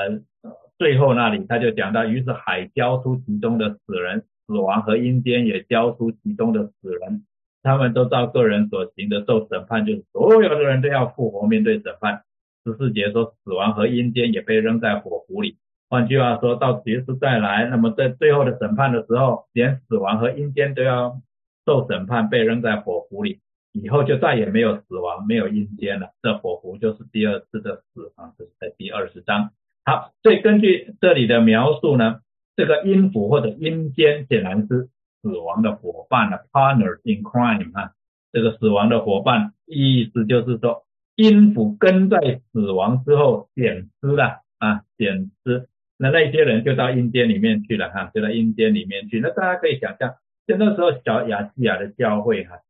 [0.78, 7.24] 最后那里他就讲到，于是海交出其中的死人，死亡和阴间也交出其中的死人。
[7.62, 12.22] 他们都照个人所行的受审判，就是所有的人都要复活面对审判。
[12.64, 15.56] 十四节说，死亡和阴间也被扔在火湖里。
[15.88, 21.20] 换句话说，到结束再来，那么在最后的审判的时候，连死亡和阴间都要
[21.66, 23.40] 受审判，被扔在火湖里。
[23.72, 26.10] 以后就再也没有死亡，没有阴间了。
[26.22, 29.50] 这火湖就是第二次的死亡，这是在第二十章。
[29.84, 32.20] 好，所以根据这里的描述呢，
[32.56, 34.88] 这个阴府或者阴间显然是。
[35.20, 37.92] 死亡的伙伴呢，partner in crime 啊，
[38.32, 49.18] 这个死亡的伙伴，意思就是说，阴府跟在死亡之后减失了啊，减失，那那些人就到阴间里面去了哈，就到阴间里面去。
[49.20, 50.14] 那大家可以想象，
[50.46, 52.60] 就那时候小亚细亚的教会哈，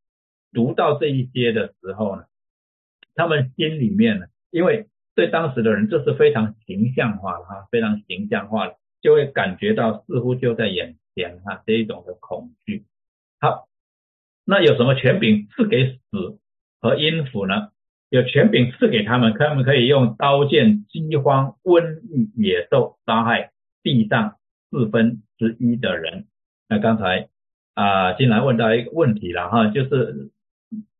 [0.52, 2.24] 读到这一些的时候呢，
[3.14, 10.96] 他们心里面呢，因为对当时的人这是非常形象化的哈，非常形象化的，就会感觉到似乎就在演。
[11.18, 12.84] 点哈这一种的恐惧，
[13.40, 13.66] 好，
[14.44, 16.38] 那有什么权柄赐给死
[16.80, 17.70] 和阴府呢？
[18.08, 23.50] 有权柄赐给他们，他们可以用刀剑、饥荒、瘟疫、野兽杀害
[23.82, 24.36] 地上
[24.70, 26.28] 四分之一的人。
[26.68, 27.28] 那刚才
[27.74, 30.30] 啊，进来问到一个问题了哈，就是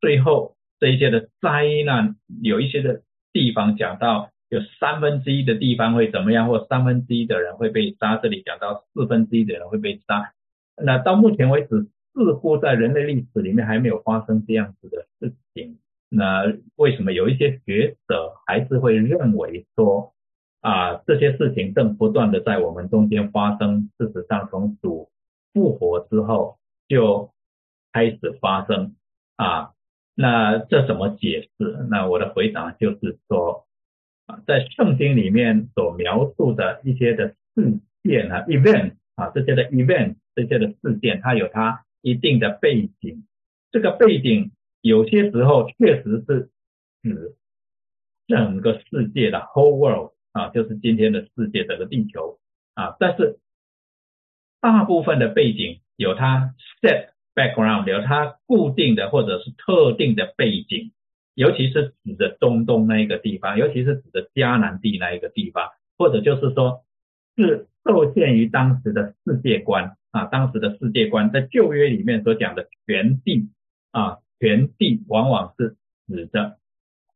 [0.01, 3.03] 最后这一些的灾难，有一些的
[3.33, 8.17] 地方讲到有三分之一的地方会怎么样，或三分之一的人会被杀。
[8.17, 10.33] 这里讲到四分之一的人会被杀。
[10.77, 15.79] 那到目前为止，似乎在人类历史里面还没有发生这样子的事情。
[16.09, 16.45] 那
[16.77, 20.15] 为什么有一些学者还是会认为说
[20.63, 23.91] 啊这些事情正不断的在我们中间发生？
[23.99, 25.11] 事实上，从主
[25.53, 26.59] 复活之后
[26.89, 27.31] 就
[27.93, 28.97] 开始发生
[29.37, 29.73] 啊。
[30.15, 31.87] 那这怎么解释？
[31.91, 33.68] 那我的回答就是说
[34.29, 43.27] 啊，在圣经里面所描述的一些的事件啊，event 啊这些的 event 这些的事件，它有它一定的背景。
[43.73, 46.51] 这个背景有些时候确实是
[47.03, 47.35] 指
[48.29, 52.39] 整个世界的 whole world 啊，就是今天的世界整个地球
[52.75, 52.95] 啊。
[53.01, 53.41] 但是
[54.61, 57.09] 大部分的背景有它 set。
[57.39, 60.91] background 有它固定的或者是特定的背景，
[61.39, 66.83] 尤其是指的中东那一个地方，尤其是指的迦南地那一个地方，或者就是说
[67.37, 73.51] 是受限于当时的世界观啊，当时的世界观在旧约里面所讲的全地
[73.93, 75.77] 啊，全地往往是
[76.09, 76.59] 指的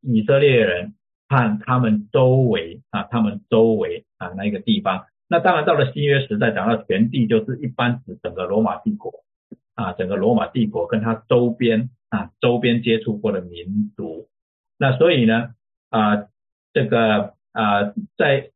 [0.01, 0.95] 以色列人
[1.29, 5.07] 和他们周围啊，他们周围啊那一个地方。
[5.29, 9.25] 那当然到了新约时代，讲到全地就是一般指整个罗马帝国。
[9.75, 14.29] 啊，整个罗马帝国跟它周边啊，周边接触过的民族，
[14.79, 15.55] 那所以呢，
[15.89, 16.29] 啊，
[16.75, 18.51] 这个啊，在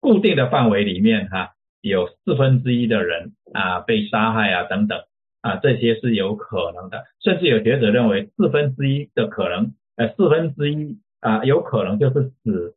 [0.00, 5.04] 固定的范围里面哈，有四分之一的人啊被杀害啊等等
[5.42, 12.74] 啊，这些是有可能的，甚至有学者认为四分之一的可能，呃，四分之一啊，有可能就是指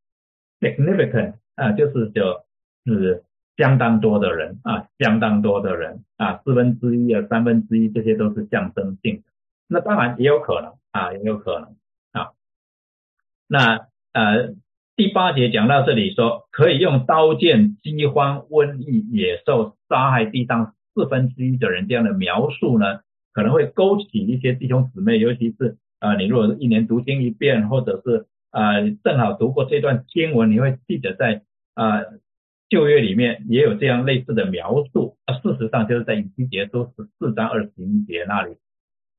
[0.59, 2.43] significant 啊，就是就
[2.83, 3.23] 指。
[3.57, 9.23] 相当多的人啊，相当多的人啊，四分之一啊，三分之一，这些都是象征性的。
[9.71, 11.75] 那当然也有可能啊，也有可能
[12.11, 12.31] 啊。
[13.47, 14.53] 那呃，
[14.95, 22.99] 第八节讲到这里说，可以用刀剑、饥荒、瘟疫、野兽杀害地上四分之一的人这样的描述呢，
[23.31, 31.43] 可能会勾起一些弟兄姊妹，尤其是啊，你如果是一年读经一遍，或者是啊，正好读过这段经文，你会记得在
[31.75, 32.01] 啊。
[32.71, 38.55] 旧约里面也有这样类似的描述，啊，事实上就是在以西结书十四章二十一节那里，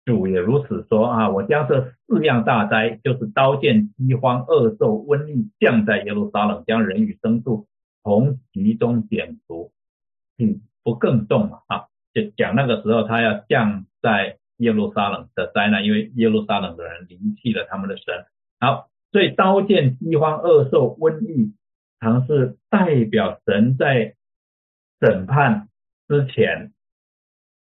[0.04, 7.66] 主也如此说啊，我将这四样大灾，就是刀剑、饥荒、恶兽、瘟疫降在耶路撒冷，将人与牲畜
[8.02, 9.72] 从其中剪除，
[10.38, 18.26] 嗯，不更重嘛啊，就讲那个时候他要降在耶路撒冷的灾难，因为耶路撒冷的人离弃了他们的神，
[18.60, 21.54] 好，所以刀剑、饥荒、恶兽、瘟疫。
[22.04, 24.16] 常是代表神在
[24.98, 25.68] 审判
[26.08, 26.72] 之前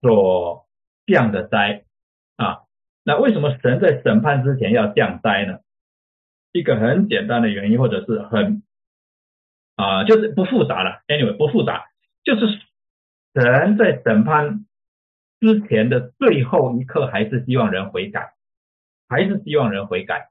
[0.00, 0.66] 所
[1.06, 1.84] 降的灾。
[3.04, 5.58] 那为什么神在审判之前要降灾呢？
[6.52, 8.62] 一个很简单的原因，或者是很
[9.76, 11.02] 啊，就是不复杂了。
[11.08, 11.86] Anyway，不复杂，
[12.22, 12.46] 就是
[13.34, 14.64] 神在审判
[15.40, 18.34] 之前的最后一刻，还是希望人悔改，
[19.08, 20.30] 还是希望人悔改。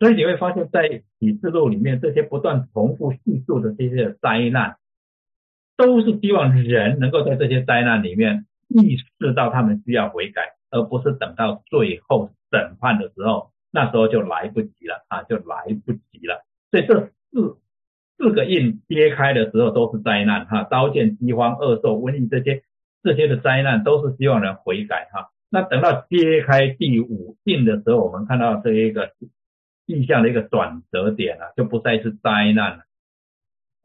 [0.00, 4.76] 所以你会发现在启示录里面，这些不断重复叙述的这些灾难，
[5.76, 16.44] 都是希望人能够在这些灾难里面意识到他们需要悔改，而不是等到最后审判的时候，那时候就来不及了啊，就来不及了。
[16.70, 17.56] 所以这四
[18.18, 22.62] 四个印揭开的时候都是灾难哈，刀剑、饥荒、恶兽、瘟疫这些
[23.02, 25.30] 这些的灾难都是希望人悔改哈。
[25.50, 29.12] 那等到揭开第五印的时候，我们看到这一个。
[29.86, 32.84] 意象的一个转折点了，就不再是灾难了。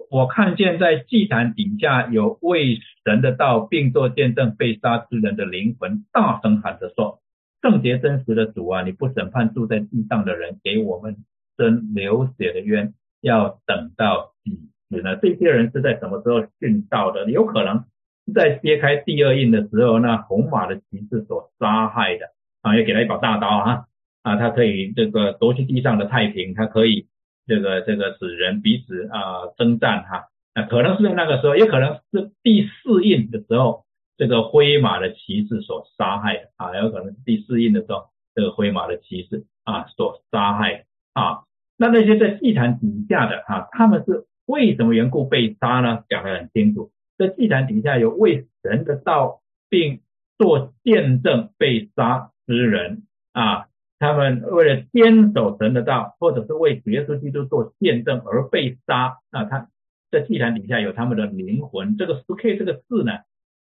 [0.09, 7.21] 我看见在祭坛底下有为神的道并做见证被杀之人的灵魂，大声喊着说
[7.61, 11.17] ：“圣洁真实的主啊，你不审判住在地上的人，给我们
[11.57, 17.29] 生流血的冤，要等到几时呢？”这些人是在什么时候殉道的？
[17.29, 17.85] 有可能
[18.33, 22.25] 在揭开第二印的时候，那红马的骑士所杀害的
[22.63, 23.85] 啊，要给他一把大刀啊。
[24.23, 27.07] 啊，他可以这个夺取地上的太平，他可以
[27.49, 33.85] 这个这个使人彼此啊征战哈，那可能是在那个时候，也可能是第四印的时候，
[34.17, 38.03] 这个灰马的骑士所杀害的啊，有可能是第四印的时候，
[38.35, 41.39] 这个灰马的骑士啊所杀害啊，
[41.75, 46.03] 那那些在祭坛底下的哈，他们是为什么缘故被杀呢？
[46.07, 50.01] 讲得很清楚，在祭坛底下有为神的道并
[50.37, 53.68] 做见证被杀之人啊。
[53.99, 59.67] 他们为了坚守神的道，或者是为耶稣基督做见证而被杀，那他
[60.09, 61.97] 在祭坛底下有他们的灵魂。
[61.97, 63.19] 这个 “k” 这个字呢，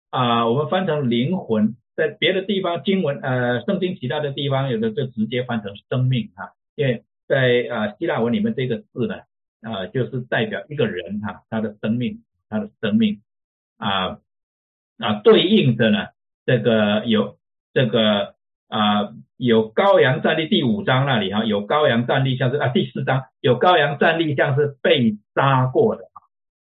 [0.09, 9.15] 啊，我们翻成灵魂，在别的地方经文，呃，圣经其他的地方有的就直接翻成生命哈，因为在啊希腊文里面这个字呢，
[9.61, 13.21] 啊，就是代表一个人哈，他的生命，他的生命
[13.77, 14.19] 啊
[14.99, 16.07] 啊对应着呢
[16.45, 17.37] 这个有
[17.73, 18.35] 这个
[18.67, 26.03] 啊有羔羊站立第五章那里哈，有羔羊站立像是啊第四章有羔羊站立像是被杀过的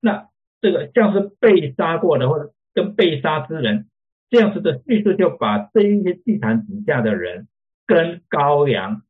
[0.01, 0.29] 那
[0.61, 3.87] 这个像是被杀过的或者跟被杀之人
[4.31, 7.49] 这样子的叙述，就把这一些祭坛底下的人
[7.87, 9.03] 跟羔羊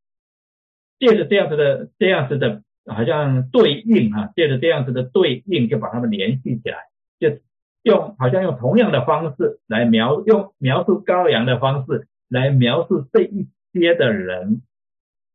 [0.98, 2.62] 借着这样子的这样子的。
[2.88, 6.78] 好像对应啊，借着这样子的对应，就把它们联系起来，
[7.18, 7.36] 就
[7.82, 14.62] 用好像用同样的方式来描用描述羔羊的方式来描述这一些的人，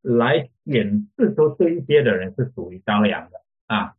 [0.02, 3.96] 来显示出这一些的人是属于羔羊的啊。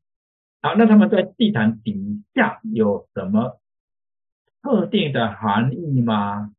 [0.60, 3.60] 好，那他们在地毯底下有什么
[4.62, 6.54] 特定的含义吗？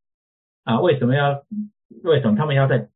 [0.63, 1.43] 啊，为什么要
[2.03, 2.89] 为什么他们要在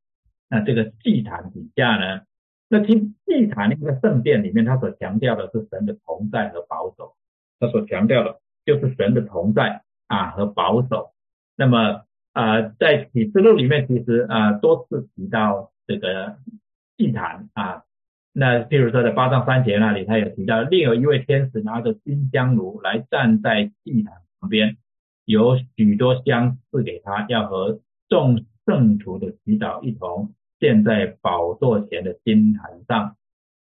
[0.49, 2.21] 那这个祭坛底下呢？
[2.69, 7.15] 那听祭坛那个圣殿里面，他所强调的是神的同在和保守，
[7.59, 11.13] 他所强调的就是神的同在啊和保守。
[11.55, 12.03] 那么
[12.37, 16.37] 啊，在启示录里面，其实啊多次提到这个
[16.95, 17.81] 祭坛啊。
[18.31, 24.77] 那譬如说在八章三节那里，他有提到另有一位天使拿着金香炉来站在祭坛旁边，
[25.25, 30.33] 有许多香赐给他，要和众圣徒的祈祷一同。
[30.59, 33.15] 建在宝座前的金坛上，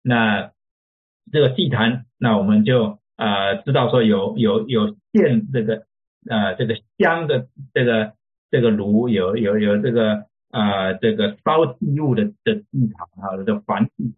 [0.01, 0.51] 那
[1.31, 5.85] 这个祭坛，那我们就啊知道说有有有献这个
[6.29, 8.13] 啊这个香的这个
[8.51, 14.13] 这个炉，有有有这个啊这个烧祭物的的祭坛啊，这个燔祭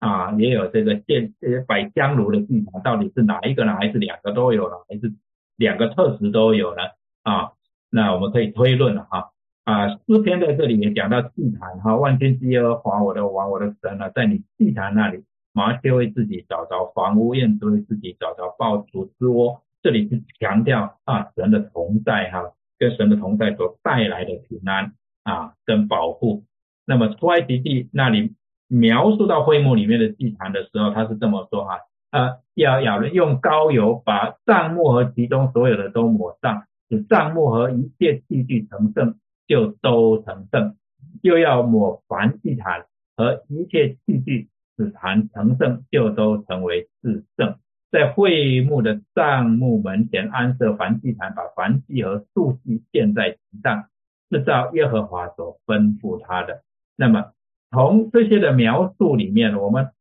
[0.00, 3.76] 啊，也有这个建这些摆香炉的祭坛，到底是哪一个呢？
[3.76, 4.84] 还是两个都有了？
[4.88, 5.12] 还是
[5.56, 6.82] 两个特质都有呢？
[7.22, 7.52] 啊，
[7.90, 9.30] 那我们可以推论了哈。
[9.64, 19.62] 啊，诗篇在这里也讲到祭坛哈，万军之耶和华我的王我的神啊，在你祭坛那里，麻雀为自己找着房屋，燕子为自己找着抱主之窝。
[19.82, 26.44] 这里是强调啊神的同在哈，跟神的同在所带来的平安啊跟保护。
[26.84, 28.34] 那么出埃及记那里
[28.68, 39.18] 描述到会幕里面的祭坛的时候，他是这么说哈，呃，要要用膏油把帐幕和其中所有的都抹上，使帐幕和一切器具成圣。
[39.48, 40.74] 就都成圣，
[41.22, 47.56] 又要抹燔祭坛和一切器具，使坛成圣，就都成为至圣。
[47.96, 53.88] 在会幕的帐幕门前安设燔祭坛，把燔祭和素祭献在其上，
[54.30, 56.62] 是照耶和华所吩咐他的。
[56.94, 57.32] 那么
[57.70, 59.92] 从这些的描述里面，我们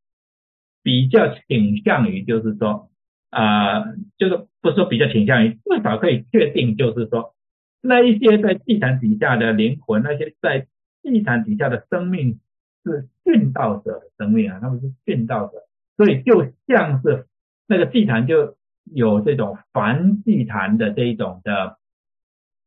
[0.84, 2.90] 比较倾向于，就是说
[3.30, 3.86] 啊，
[4.18, 7.34] 就是不说比较倾向于，至少可以确定，就是说。
[7.80, 10.68] 那一些在地坛底下的灵魂，那些在
[11.02, 12.42] 地坛底下的生命
[12.84, 15.64] 是殉道者的生命啊，他们是殉道者，
[15.96, 17.26] 所以就像是
[17.68, 21.78] 那个祭坛就有这种凡祭坛的这一种的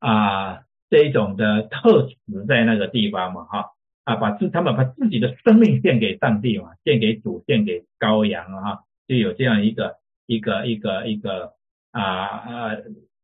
[0.01, 3.73] 啊这一种的特质在那个地方嘛哈
[4.05, 9.97] 啊把自他们把自己的生命献给上帝嘛，献给主，献给羔羊啊哈，就有这样一个
[10.27, 11.53] 一个一个一个
[11.93, 12.77] 啊啊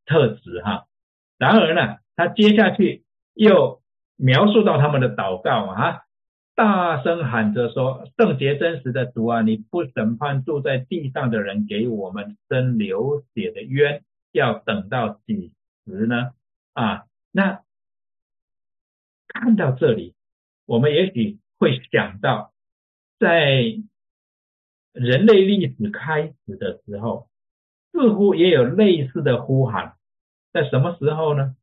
[0.07, 0.85] 特质哈。
[1.39, 3.03] 然而呢，他接下去
[3.35, 3.81] 又
[4.17, 6.04] 描述到他们的祷告啊，
[6.55, 15.53] 大声喊着说：“圣洁真实的主啊，你不审判住在地上的人，给我们生流血的冤，要等到几
[15.85, 16.31] 时呢？”
[16.75, 17.63] 啊，那
[19.27, 20.15] 看到这里，
[20.65, 22.53] 我们也许会想到，
[23.19, 23.63] 在
[24.93, 27.29] 人类历史开始的时候，
[27.91, 29.97] 似乎也有类似的呼喊。
[30.53, 31.57] 在什么时候呢？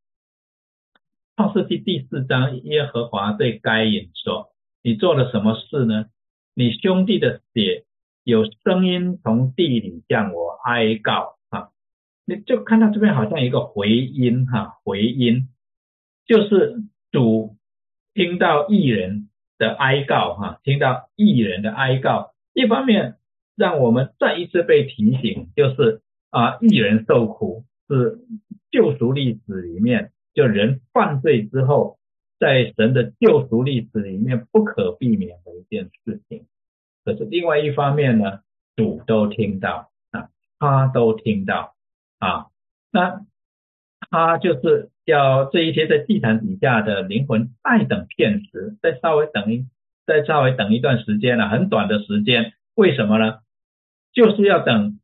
[1.37, 4.50] 创世纪第四章，耶和华对该隐说
[4.81, 6.05] ：“你做了什么事呢？
[6.53, 7.85] 你兄弟的血
[8.23, 11.69] 有声音从地里向我哀告啊！
[12.25, 15.49] 你就看到这边好像一个回音哈，回音
[16.25, 17.57] 就是主
[18.13, 23.15] 听到艺人的哀告哈，听到艺人的哀告，一方面
[23.55, 28.19] 让我们再一次被提醒，就是啊，艺人受苦是。
[28.71, 31.99] 救赎历史里面，就人犯罪之后，
[32.41, 36.47] 在神的救赎历史里面不可避免的一件事情。
[37.05, 38.39] 可是另外一方面呢，
[38.75, 41.75] 主都听到啊，他都听到
[42.17, 42.47] 啊，
[42.91, 43.21] 那
[44.09, 49.67] 他就是要这一些在地毯底下的灵魂再等片时，再稍微等一，
[50.07, 52.53] 再稍微等一段时间了，很短的时间。
[52.73, 53.37] 为什么呢？
[54.13, 54.99] 就是要等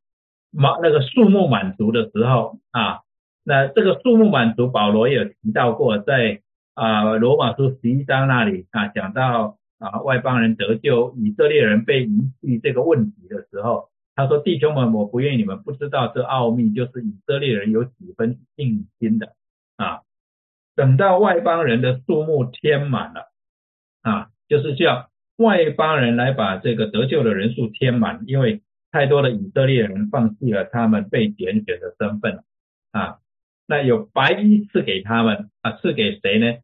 [0.49, 3.01] 满那个数目满足的时候啊。
[3.43, 6.41] 那这个数目满足，保罗也有提到过，在
[6.77, 19.33] 啊罗马书十一章那里啊讲到啊外邦人得救，以色列人被遗弃这个问题的时候，他说弟兄们，我不愿意你们不知道这奥秘，就是以色列人有几分信心的
[19.75, 20.01] 啊。
[20.75, 23.31] 等到外邦人的数目填满了
[24.03, 28.61] 啊，就是叫外邦人来把这个得救的人数填满，因为
[28.91, 32.43] 太多的以色列人放弃了他们被拣选的身份
[32.91, 33.17] 啊。
[33.65, 36.59] 那有白衣赐给他们啊，赐给谁呢？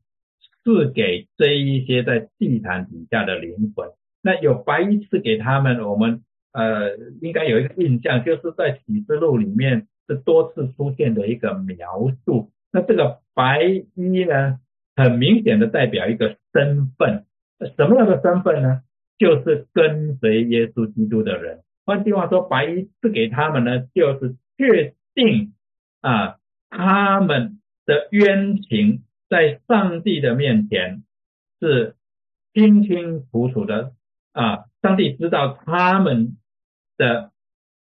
[0.64, 3.90] 赐给这一些在祭坛底下的灵魂。
[4.22, 6.22] 那有白衣赐给他们，我们
[6.54, 12.52] 呃应该有一个印象，就是在启示录里面是多次出现的一个描述。
[12.72, 14.60] 那这个白衣呢，
[14.96, 17.26] 很明显的代表一个身份，
[17.76, 18.82] 什么样的身份呢？
[19.18, 21.62] 就是跟随耶稣基督的人。
[21.86, 25.54] 换句话说，白衣赐给他们呢，就是确定
[26.02, 26.38] 啊。
[26.76, 29.04] 他们的冤情
[29.34, 31.02] 在上帝的面前
[31.60, 31.96] 是
[32.54, 33.94] 清清楚楚的
[34.32, 34.66] 啊！
[34.84, 36.38] 上帝知道他们
[36.98, 37.32] 的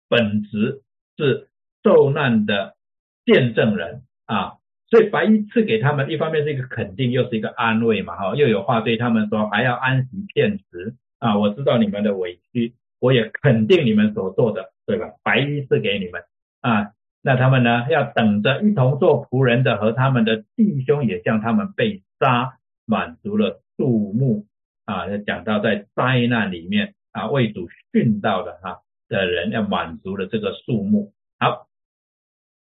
[0.06, 0.82] 本质
[1.16, 1.48] 是
[1.82, 2.76] 受难的
[3.24, 4.58] 见证人啊，
[4.90, 11.38] 所以白衣赐给他们，一方面是一个肯定，又是一个安慰嘛，哈，又有话对他们说，还要安息片时啊！
[11.38, 15.06] 我知道你们的委屈，我也肯定你们所做的，对吧？
[15.22, 16.22] 白衣赐给你们
[16.60, 16.92] 啊。
[17.22, 17.86] 那他们呢？
[17.90, 22.54] 要等着一同做仆人的和他们的弟兄也像他们被杀，
[22.86, 24.46] 满足了数目
[24.86, 25.06] 啊。
[25.06, 31.12] 要讲到在灾难里面啊，为主殉道的哈的人要满足了这个数目。
[31.38, 31.68] 好，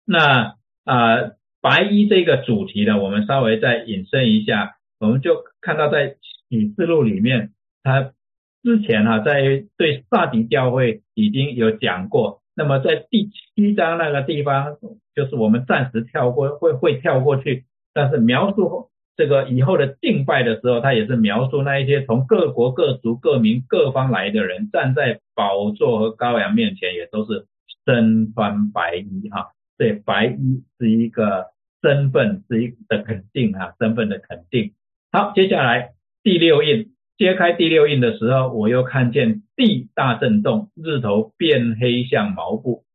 [0.05, 8.13] 那啊白衣这个主题呢，我们稍微再引申一下，我们就看到在启示录里面，他
[8.61, 12.42] 之前哈在对萨迪教会已经有讲过。
[12.55, 14.77] 那么在第七章那个地方，
[15.15, 17.65] 就是我们暂时跳过，会会跳过去。
[17.93, 27.47] 但是描述这个以后的敬拜的时候，他也是描述那一些从各国各族各民各方来的人，站在宝座和羔羊面前，也都是
[27.85, 29.51] 身穿白衣哈。
[29.77, 31.47] 对，白衣是一个
[31.81, 34.73] 身份，是一的肯定哈，身份的肯定。
[35.11, 35.93] 好，接下来
[36.23, 36.92] 第六印。
[37.15, 42.85] 揭开第六印的时候，我又看见地大震动，日头变黑像毛布，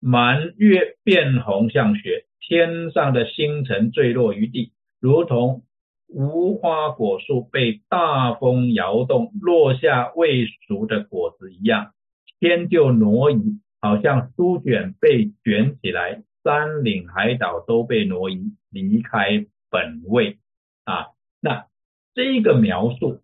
[0.00, 5.64] 满月变红像雪，天上的星辰坠落于地，如同
[6.08, 11.92] 无花果树被大风摇动落下未熟的果子一样，
[12.40, 20.38] 天就挪移，好像书卷被卷起来，山岭海岛都被挪移离开本位
[20.84, 21.08] 啊。
[21.40, 21.66] 那
[22.14, 23.20] 这个描述。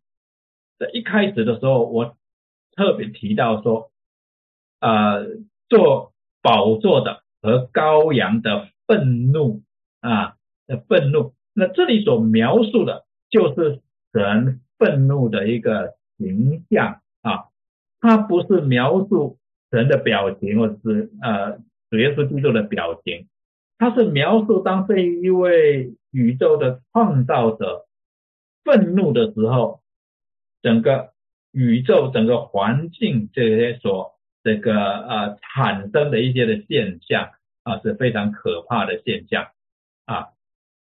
[0.90, 2.16] 一开始的时候，我
[2.74, 3.90] 特别提到说，
[4.80, 5.26] 呃，
[5.68, 9.62] 做宝座的和羔羊的愤怒
[10.00, 13.80] 啊的愤怒，那这里所描述的就是
[14.12, 17.50] 神愤怒的一个形象啊，
[18.00, 19.38] 它不是描述
[19.70, 21.58] 神的表情，或者是呃
[21.90, 23.28] 主耶稣基督的表情，
[23.76, 27.86] 它是描述当这一位宇宙的创造者
[28.64, 29.81] 愤怒的时候。
[30.62, 31.12] 整个
[31.50, 37.32] 宇宙、整个环境这些所这个呃产生的一些的现象
[37.64, 39.48] 啊是非常可怕的现象
[40.06, 40.28] 啊。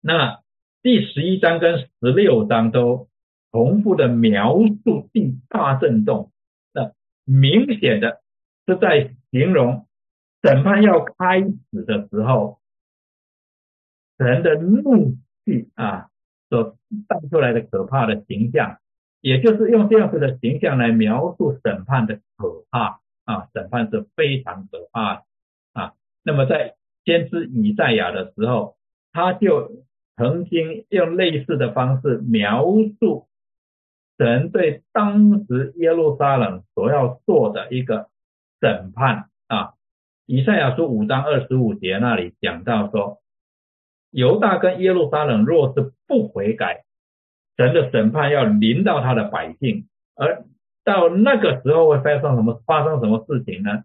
[0.01, 0.41] 那
[0.82, 3.09] 第十一章跟十六章都
[3.51, 6.32] 重复的描述地大震动，
[6.72, 6.93] 那
[7.24, 8.22] 明显的
[8.68, 9.88] 是在形容
[10.43, 12.59] 审判要开始的时候，
[14.18, 16.09] 人的怒气啊
[16.49, 18.80] 所带出来的可怕的形象。
[19.26, 25.23] 也就是用这样子的形象来描述审判的可怕啊，审判是非常可怕
[25.73, 25.93] 啊。
[26.21, 28.76] 那么在先知以赛亚的时候，
[29.11, 29.71] 他就
[30.15, 32.67] 曾经用类似的方式描
[32.99, 33.26] 述
[34.19, 38.11] 神对当时耶路撒冷所要做的一个
[38.61, 39.73] 审判啊。
[40.28, 43.23] 以赛亚书五章二十五节那里讲到说，
[44.11, 46.84] 犹大跟耶路撒冷若是不悔改。
[47.58, 50.43] 神的审判要临到他的百姓，而
[50.84, 52.62] 到那个时候会发生什么？
[52.66, 53.84] 发生什么事情呢？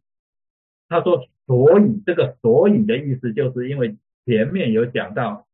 [0.89, 3.97] 他说：“所以这个‘所以’的意思，就是因为
[4.27, 5.47] 前面有讲到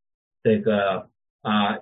[0.42, 1.10] 这个
[1.42, 1.78] 啊，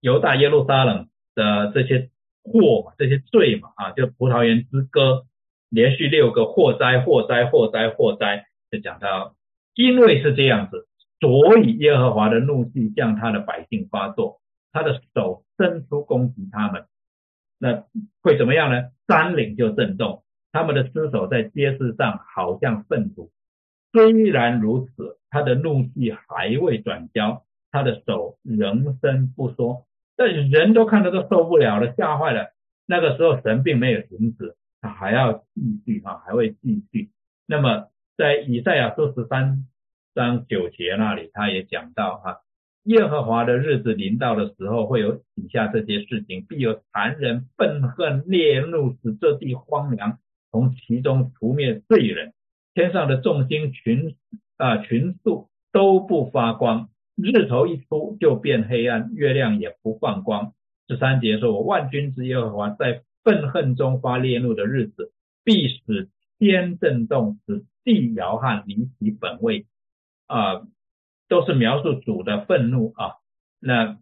[0.00, 2.10] 犹大耶路撒冷的这些
[2.42, 5.24] 祸嘛，这些罪嘛啊，就葡萄园之歌
[5.70, 9.34] 连续六个祸灾、祸灾、祸灾、祸灾，就讲到，
[9.74, 10.86] 因为是这样子，
[11.18, 14.40] 所以耶和华的怒气向他的百姓发作。”
[14.72, 16.86] 他的手伸出攻击他们，
[17.58, 17.84] 那
[18.22, 18.90] 会怎么样呢？
[19.06, 23.30] 山岭就震动，他们的尸首在街市上好像粪土。
[23.92, 29.86] 虽然如此，他的怒气还未转消，他的手仍伸不说。
[30.16, 32.52] 但人都看得都受不了了，吓坏了。
[32.86, 37.10] 那个时候神并没有停止，他还要继续啊，还会继续。
[37.46, 39.66] 那么在以赛亚书十三
[40.14, 42.40] 章九节那里，他也讲到哈。
[42.86, 50.20] 耶和华的日子临到的时候，会有以下这些事情：必有残忍、愤恨、烈怒，使这地荒凉，
[50.52, 52.32] 从其中除灭罪人。
[52.74, 54.14] 天上的众星群
[54.56, 60.52] 啊群宿都不发光，日头一出就变黑暗，月亮也不放光。
[60.88, 65.10] 十三节说：“我万军之耶和华在愤恨中发烈怒的日子，
[65.42, 66.08] 必使
[66.38, 69.66] 天震动，使地摇撼，离其本位。”
[70.28, 70.62] 啊。
[71.28, 73.14] 都是描述主的愤怒啊。
[73.58, 73.98] 那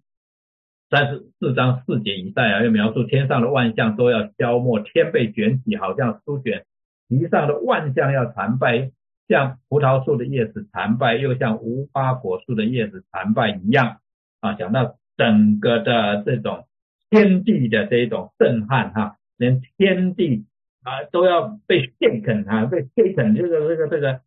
[0.90, 6.64] 三十四章四节以赛啊，又描述天上的万象都要消没，天被卷起，好像书卷；
[7.08, 8.90] 地上的万象要残败，
[9.26, 13.98] 像葡萄树的叶子残败，又像无花果树的叶子残败一样
[14.40, 14.52] 啊。
[14.54, 16.66] 讲到整个的这种
[17.10, 20.46] 天地的这种震撼哈，连天地
[20.82, 24.20] 啊都要被 shake 啊，被 shake，这个这个这个，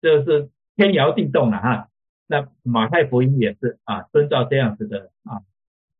[0.00, 0.48] 就是。
[0.76, 1.88] 天摇地动了哈，
[2.26, 5.42] 那马太福音也是啊，遵照这样子的啊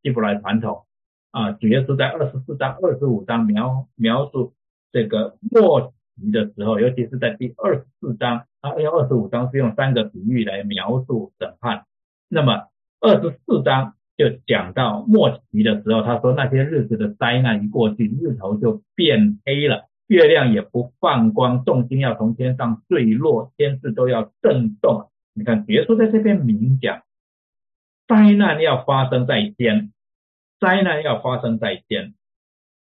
[0.02, 0.84] 希伯来传统
[1.30, 4.54] 啊，主要是在二十四章、二十五章描描述
[4.92, 11.86] 这个末期的时候，尤其是在第二十四章啊，因为二十五章是用三个比喻来描述审判，
[12.28, 12.68] 那么
[13.00, 19.88] 二十四章就讲到末期的时候，他说那些日子的灾难一过去，日头就变黑了。
[20.06, 25.10] 月亮也不放光，重心要从天上坠落，天势都要震动。
[25.32, 27.02] 你看，别说在这边明讲，
[28.06, 29.92] 灾难要发生在天，
[30.60, 32.14] 灾难要发生在天。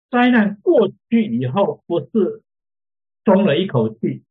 [0.10, 2.44] 灾难过去以后，不是
[3.26, 4.24] 松了一口气，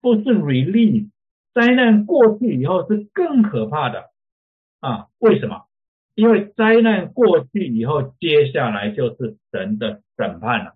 [0.00, 1.10] 不是 release。
[1.52, 4.10] 灾难过去以后是更可怕的
[4.80, 5.08] 啊！
[5.18, 5.66] 为什么？
[6.14, 10.74] 因为灾难过去以后，接下来就是神的审判了。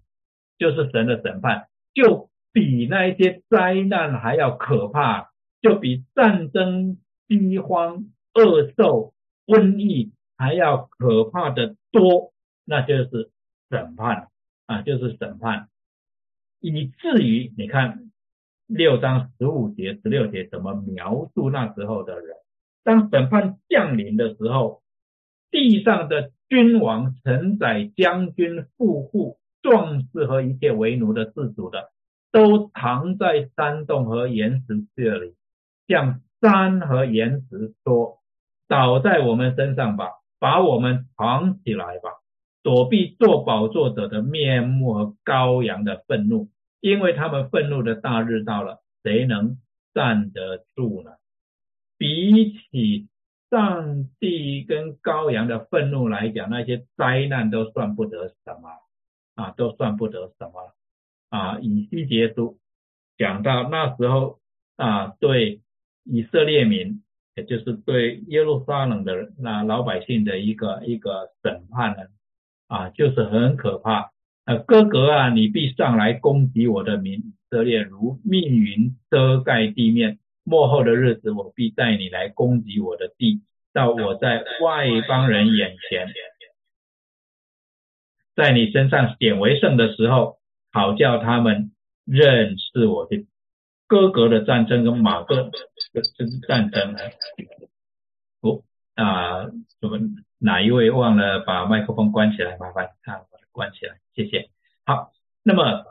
[0.59, 5.31] 就是神的审判，就比那一些灾难还要可怕，
[5.61, 9.15] 就比战争、饥荒、恶兽、
[9.47, 12.33] 瘟疫还要可怕的多。
[12.65, 13.31] 那就是
[13.69, 14.29] 审判
[14.67, 15.69] 啊，就是审判，
[16.61, 18.11] 以至于你看
[18.67, 22.37] 六章十五节、十六节怎么描述那时候的人？
[22.83, 24.83] 当审判降临的时候，
[25.51, 29.39] 地上的君王、臣宰、将军、富户。
[29.65, 31.91] 壮士和一切为奴的自主的，
[32.31, 35.35] 都藏在山洞和岩石这里，
[35.89, 38.19] 向山和岩石说
[38.69, 42.11] ：“倒在我们身上吧，把我们藏起来吧，
[42.63, 46.51] 躲避做宝座者的面目和羔羊的愤怒，
[46.81, 49.57] 因为他们愤怒的大日到了，谁能
[49.95, 51.13] 站得住呢？
[51.97, 53.09] 比起
[53.49, 58.69] 上帝跟羔羊的愤怒来讲，那些灾难都算不得什么。”
[59.35, 60.75] 啊，都算不得什么
[61.31, 61.59] 啊！
[61.61, 62.59] 以西结书
[63.19, 64.39] 讲到那时候
[64.77, 65.61] 啊，对
[66.05, 67.03] 以色列民，
[67.35, 72.03] 也就是对耶路撒冷的那老百姓的一个一个审判呢，
[72.69, 74.13] 啊，就是很可怕。
[74.45, 80.19] 呃，哥哥啊，你必上来攻击我的民以色列，如密云遮盖地面。
[80.47, 83.41] 末后的日子，我必带你来攻击我的地，
[83.73, 86.07] 到我在外邦人眼前。
[88.35, 90.39] 在你身上显为圣的时候，
[90.73, 91.73] 好叫他们
[92.05, 93.27] 认识我的
[93.87, 95.51] 哥哥的战争跟马哥
[95.93, 96.03] 的
[96.49, 96.97] 战争。
[98.41, 98.63] 哦
[98.95, 99.47] 啊，
[99.81, 102.57] 我们哪一位忘了把麦克风关起来？
[102.59, 104.51] 麻烦啊，把它关起来，谢谢。
[104.85, 105.13] 好，
[105.43, 105.85] 那么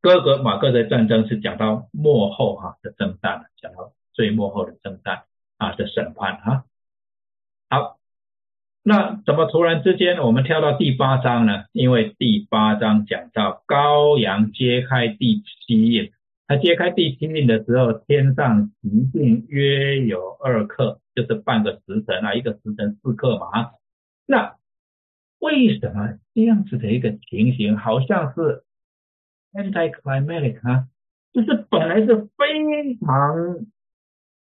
[0.00, 5.24] 哥哥马哥的战争是讲到幕后哈的征战，讲到最幕后的征战
[5.56, 6.64] 啊的审判哈。
[7.70, 7.98] 好。
[8.86, 11.64] 那怎么突然之间我们跳到第八章呢？
[11.72, 16.12] 因为第八章讲到羔羊揭开第七印，
[16.46, 23.70] 他揭开第七印的时候，天上一定约有二克，就是半个时辰啊，一个时辰四克嘛。
[24.26, 24.56] 那
[25.38, 28.64] 为什么这样子的一个情形，好像是
[29.54, 30.88] anti-climatic 啊？
[31.32, 33.64] 就是本来是非常。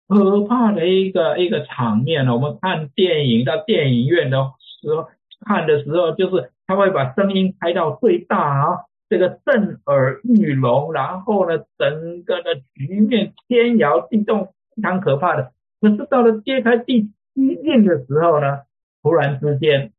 [0.08, 2.34] 可怕的一个一个场面呢。
[2.34, 4.38] 我们看电影到电影院的
[4.82, 5.10] 时候
[5.42, 15.54] 看的时候，就是他会把声音开到最大啊，这个震耳欲聋，然后呢，整个的局面天摇地动，非常可怕的。
[15.80, 18.62] 可是到了揭开第七印的时候呢，
[19.04, 19.94] 突然之间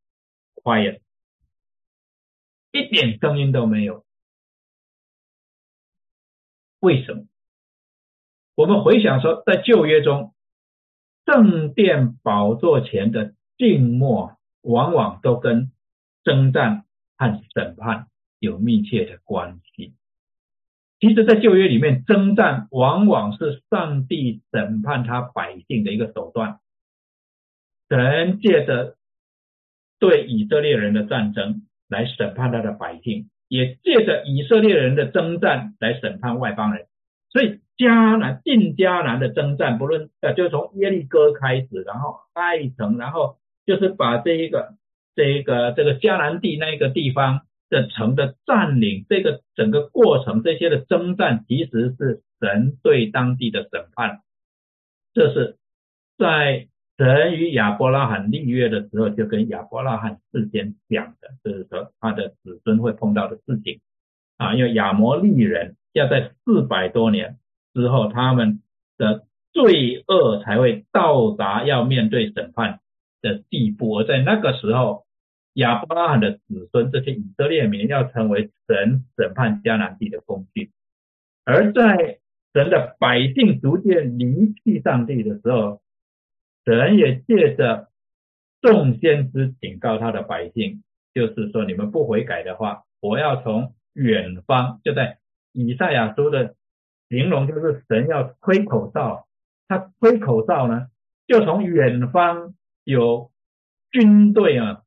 [0.56, 1.00] quiet，
[2.72, 4.04] 一点声音都没有。
[6.80, 7.24] 为什么？
[8.58, 10.34] 我们回想说，在旧约中，
[11.24, 15.70] 圣殿宝座前的静默，往往都跟
[16.24, 16.84] 征战
[17.16, 18.08] 和审判
[18.40, 19.94] 有密切的关系。
[20.98, 26.58] 其实，在旧约里面，征战往往是上帝审判他百姓的一个手段。
[27.88, 28.96] 神借着
[30.00, 36.87] 对以色列人的战争来审判他的百姓，也借着以色列人的征战来审判外邦人。
[37.30, 44.74] 所以迦南进迦南的征战，不论呃，就从耶利哥开始，然后爱城，然后就是把这一个
[45.14, 54.22] 这一个这个迦南地那一个地方的城的占领，这个整个过程这些的征战，其实是神对当地的审判。
[55.12, 55.58] 这是
[56.16, 56.66] 在
[56.96, 63.80] 神与亚伯拉罕立约的时候，就跟亚伯拉罕事先讲的，就是说他的子孙会碰到的事情
[64.38, 65.76] 啊，因为亚摩利人。
[65.98, 67.38] 要在四百多年
[67.74, 68.62] 之后，他们
[68.96, 72.80] 的罪恶才会到达要面对审判
[73.20, 73.98] 的地步。
[73.98, 75.06] 而在那个时候，
[75.54, 80.70] 亚伯拉罕的子孙这些以色列民要成为神审判迦南地的工具。
[81.44, 82.20] 而在
[82.54, 85.80] 神的百姓逐渐离弃上帝的时候，
[86.64, 87.88] 神也借着
[88.60, 90.82] 众先知警告他的百姓，
[91.12, 95.18] 就是说：你们不悔改的话，我要从远方就在。
[95.66, 96.54] 以赛亚书的
[97.08, 99.26] 形容就是神要吹口哨，
[99.66, 100.86] 他吹口哨呢，
[101.26, 102.54] 就从远方
[102.84, 103.32] 有
[103.90, 104.82] 军队啊，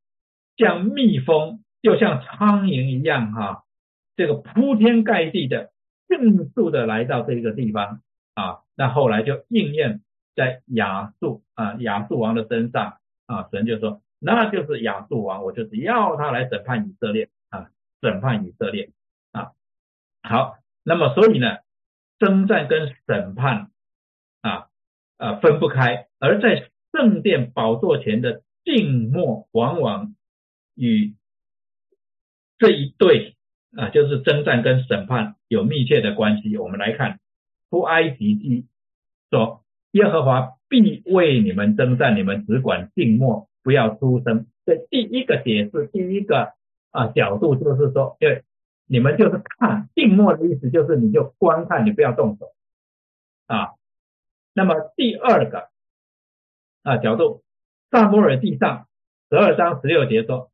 [0.55, 3.63] 像蜜蜂，就像苍蝇一样哈，
[4.15, 5.71] 这个铺天盖地的
[6.07, 8.01] 迅速的来到这个地方
[8.33, 10.01] 啊，那后来就应验
[10.35, 17.69] 在亚述啊亚述王的身上啊，神就说那就是亚述王，我就是要他来审判以色列啊，
[18.01, 18.89] 审判以色列。
[19.33, 19.51] 啊，
[20.23, 20.60] 好。
[20.83, 21.57] 那么，所以呢，
[22.17, 23.69] 征战跟审判
[24.41, 24.67] 啊
[25.17, 30.15] 啊分不开，而在圣殿宝座前的静默，往往
[30.75, 31.13] 与
[32.57, 33.35] 这一对
[33.75, 36.57] 啊，就是征战跟审判有密切的关系。
[36.57, 37.19] 我们来看
[37.69, 38.65] 出埃及记
[39.29, 44.47] 说，耶和华必为你们征战，你们只管静默，不要出声。
[44.65, 46.53] 这第一个解释，第一个
[46.89, 48.43] 啊角度就是说，对。
[48.91, 52.51] 你们就是看静默的意思，就是你就观看，你不要动手
[53.47, 53.75] 啊。
[54.53, 55.69] 那么第二个
[56.83, 57.41] 啊角度，
[57.89, 58.89] 萨摩尔地上
[59.29, 60.51] 十二章十六节说：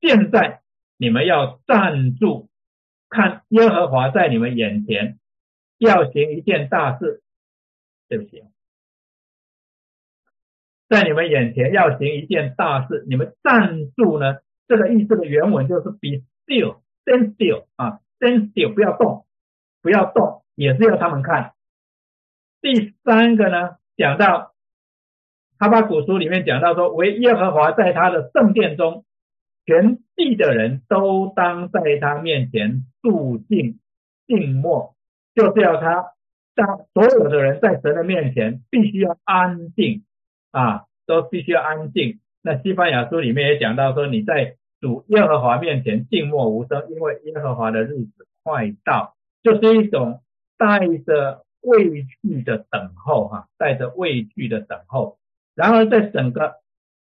[0.00, 0.62] 现在
[0.96, 2.48] 你们要站住，
[3.10, 5.18] 看耶和华在你们眼前
[5.76, 7.22] 要行一件大事。
[8.08, 8.44] 对不起，
[10.88, 14.38] 在你们眼前要行一件大事，你们站住呢？
[14.68, 16.80] 这个意思的原文就是 be still。
[17.06, 19.26] Stand still 啊，Stand still，不要动，
[19.80, 21.52] 不要动，也是要他们看。
[22.60, 24.54] 第三个呢，讲到
[25.58, 29.04] 哈巴古书里面讲到说，唯耶和华在他的圣殿中，
[29.64, 33.78] 全地的人都当在他面前肃静
[34.26, 34.96] 静默，
[35.32, 36.12] 就是要他
[36.56, 40.04] 当所有的人在神的面前必须要安静
[40.50, 42.18] 啊，都必须要安静。
[42.42, 50.22] 那西班牙书里面也讲到说，你在主耶和华面前静默无声，因为耶和华的日子快到，就是一种
[50.58, 55.18] 带着畏惧的等候，哈，带着畏惧的等候。
[55.54, 56.56] 然而，在整个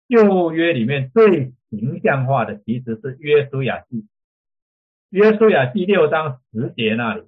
[0.09, 4.07] 旧约里面，最形象化的其实是约书亚记。
[5.11, 7.25] 约书亚第六章十节那里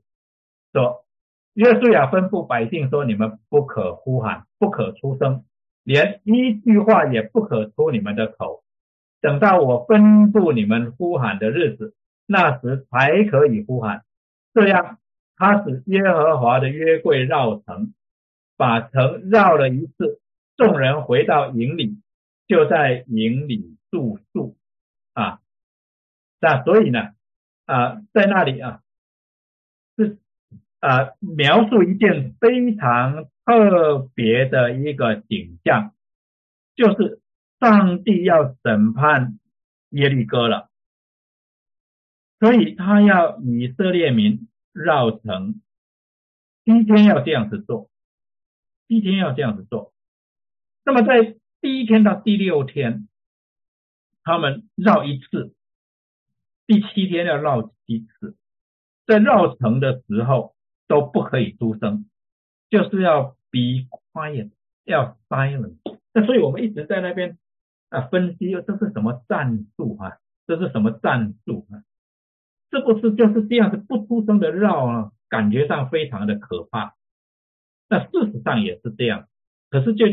[0.72, 1.04] 说，
[1.52, 5.44] 约书亚吩咐百姓说：“你们不可呼喊，不可出声，
[5.84, 8.64] 连一句话也不可出你们的口。”
[9.22, 11.94] 等到我吩咐你们呼喊的日子，
[12.26, 14.04] 那时才可以呼喊。
[14.52, 14.98] 这样，
[15.36, 17.94] 他使耶和华的约柜绕城，
[18.56, 20.20] 把城绕了一次。
[20.56, 21.98] 众人回到营里，
[22.48, 24.56] 就在营里住宿。
[25.14, 25.40] 啊，
[26.40, 27.12] 那所以呢，
[27.64, 28.82] 啊，在那里啊，
[29.96, 30.18] 是
[30.80, 35.94] 啊，描述一件非常特别的一个景象，
[36.74, 37.21] 就是。
[37.62, 39.38] 上帝要审判
[39.90, 40.68] 耶利哥了，
[42.40, 45.62] 所以他要以色列民绕城，
[46.64, 47.88] 第一天要这样子做，
[48.88, 49.94] 第一天要这样子做。
[50.84, 53.06] 那么在第一天到第六天，
[54.24, 55.54] 他们绕一次，
[56.66, 58.36] 第七天要绕七次，
[59.06, 60.56] 在绕城的时候
[60.88, 62.10] 都不可以出声，
[62.70, 64.50] 就是要 be quiet，
[64.82, 65.76] 要 silent。
[66.12, 67.38] 那所以我们一直在那边。
[67.92, 70.16] 啊，分析这是什么战术啊？
[70.46, 71.84] 这是什么战术啊？
[72.70, 75.12] 是不是就是这样子不出声的绕啊？
[75.28, 76.94] 感觉上非常的可怕。
[77.88, 79.28] 那事实上也是这样。
[79.68, 80.06] 可是就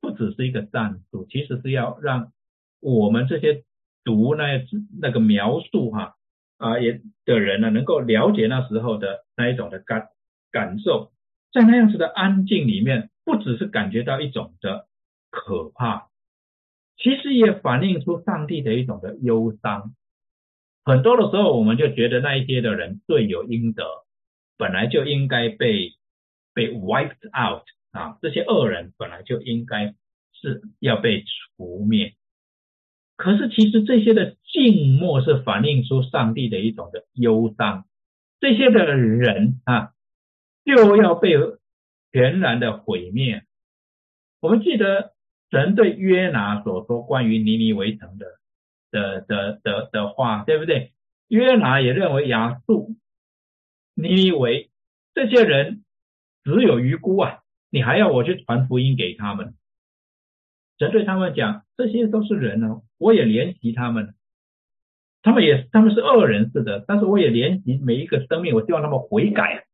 [0.00, 2.32] 不只是一个战术，其实是要让
[2.80, 3.64] 我们这些
[4.04, 4.66] 读那
[4.98, 6.16] 那个描述哈
[6.56, 10.08] 啊也的人呢，能够了解那时候的那一种的感
[10.50, 11.12] 感受，
[11.52, 14.86] 在那样子的安静里面，不只是感觉到一种的
[15.30, 16.08] 可怕。
[16.96, 19.94] 其实也反映出上帝的一种的忧伤。
[20.84, 23.84] 很多的时候，我们就觉得那一些的人罪有应得，
[24.56, 25.94] 本来就应该被
[26.54, 27.62] 被 wiped out
[27.92, 29.94] 啊，这些恶人本来就应该
[30.32, 31.24] 是要被
[31.56, 32.14] 除灭。
[33.16, 37.86] 可是其实这些的静默是反映出上帝的一种的忧伤，
[38.40, 39.92] 这些的人啊
[40.64, 41.36] 就要被
[42.10, 43.44] 全然的毁灭。
[44.40, 45.12] 我们记得
[45.52, 48.26] 神对约拿所说关于尼尼围城的
[48.90, 50.94] 的的的的话，对不对？
[51.28, 52.96] 约拿也认为亚述、
[53.94, 54.70] 尼尼维
[55.14, 55.84] 这些人
[56.42, 59.54] 只有余辜啊，你还要我去传福音给他们？
[60.78, 64.14] 神对他们讲，这些都是人哦，我也怜惜他们，
[65.20, 69.66] 他们也他们是恶人似的，但是我也怜惜每一个生命，我希望他们悔改，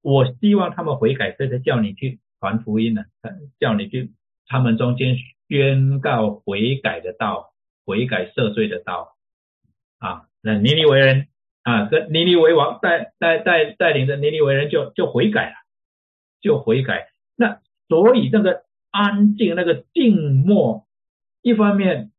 [0.00, 3.04] 我希望他们悔改，所以才叫你去传福音呢，
[3.58, 4.12] 叫你去
[4.50, 5.16] 他们中间
[5.48, 7.54] 宣告悔改的道，
[7.86, 9.16] 悔改赦罪的道
[9.98, 11.28] 啊，那尼尼为人
[11.62, 15.56] 啊，跟尼尼为王带带带带领着尼尼为人就就悔改了，
[16.42, 18.64] 就悔改，那所以那个。
[18.92, 20.88] 安静，那个静默，
[21.42, 22.10] 一方面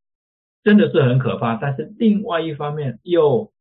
[0.64, 3.52] 真的是很可怕，但是另外一方面又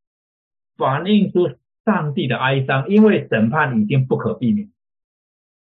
[0.78, 1.50] 反映出
[1.84, 4.72] 上帝的哀伤，因为审判已经不可避免，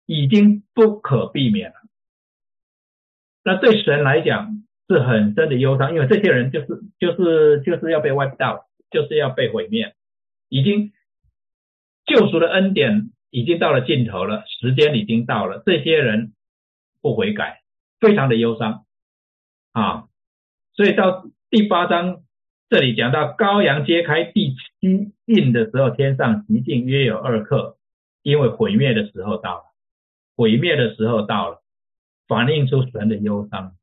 [0.07, 1.75] 已经不可避免了。
[3.47, 6.67] 那对神来讲是很深的忧伤，因为这些人就是
[6.99, 9.95] 就是就是要被 wipe out，就是要被毁灭，
[10.49, 10.91] 已经
[12.05, 16.33] 救赎的恩典已经到了尽头了，时间已经到了，这些人。
[16.99, 17.61] 不悔改，
[18.01, 18.83] 非常的忧伤
[19.71, 20.07] 啊！
[20.73, 22.23] 所以到第八章
[22.69, 27.77] 这里讲到羔羊揭开第七印的时候，天上极静约有二刻，
[28.23, 29.63] 因为毁灭的时候到了，
[30.35, 31.61] 毁灭的时候到了，
[32.27, 33.75] 反映出神的忧伤，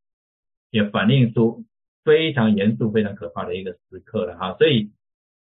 [0.70, 1.64] 也反映出
[2.04, 4.54] 非常严肃、非常可怕的一个时刻了哈！
[4.58, 4.90] 所以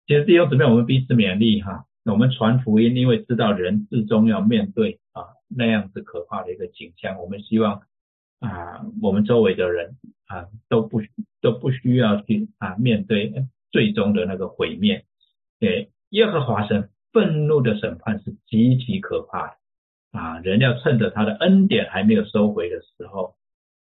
[0.06, 5.24] 其实弟兄姊妹，我们彼此勉励哈，我们传福音，因为知道人至终要面对啊。
[5.54, 7.82] 那样子可怕的一个景象，我们希望
[8.40, 11.02] 啊，我们周围的人啊都不
[11.40, 15.04] 都不需要去啊面对最终的那个毁灭。
[15.58, 19.56] 对，耶和华神愤怒的审判是极其可怕的
[20.12, 20.38] 啊！
[20.40, 23.34] 人要趁着他的恩典还没有收回的时候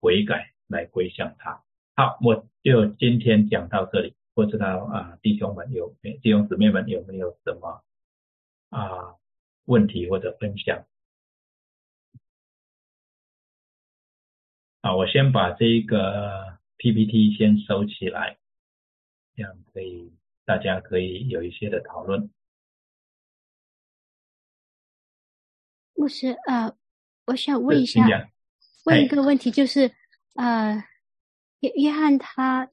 [0.00, 1.62] 悔改来归向他。
[1.94, 7.84] 好，我就今天讲到这里，不知道啊弟兄们有弟兄姊妹们有没有什么
[8.70, 9.14] 啊
[9.64, 10.84] 问题或者分享？
[14.80, 18.38] 啊，我先把这个 PPT 先收起来，
[19.36, 20.12] 这样可以
[20.44, 22.30] 大家可以有一些的讨论。
[25.98, 26.72] 牧师，呃，
[27.26, 28.06] 我想问一下，
[28.84, 29.90] 问一个问题，就是
[30.36, 30.84] 呃，
[31.58, 32.70] 约约翰他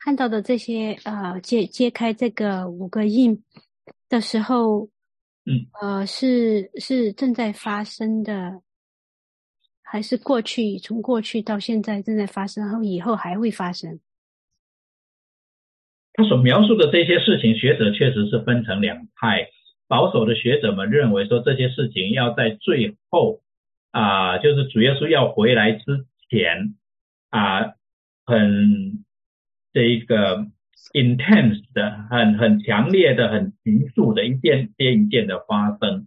[0.00, 3.44] 看到的这些呃揭揭开这个五个印
[4.08, 4.88] 的时候，
[5.44, 8.60] 嗯，呃，是是正在发生的。
[9.88, 14.00] 还是过去，从过去到现在正在发生，然后以后还会发生。
[16.12, 19.48] 他所描述的这些事情，学者确实是分成两派。
[19.88, 23.40] 保守的学者们认为说，这些事情要在最后
[23.90, 26.74] 啊，就是主耶稣要回来之前
[27.30, 27.74] 啊，
[28.24, 29.04] 很
[29.72, 30.46] 这一个
[30.92, 36.06] intense 的、很很强烈的、很急速的一件接一件的发生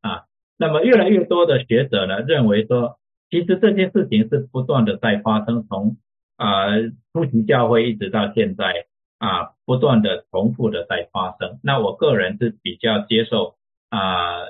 [0.00, 0.24] 啊。
[0.56, 2.96] 那么越来越多的学者呢，认为说。
[3.32, 5.98] 其实这件事情是不断的在发生，从
[6.34, 6.66] 啊
[7.12, 8.86] 初期教会一直到现在
[9.20, 11.60] 啊，不断的重复的在发生。
[11.62, 13.56] 那我个人是比较接受
[13.88, 14.46] 啊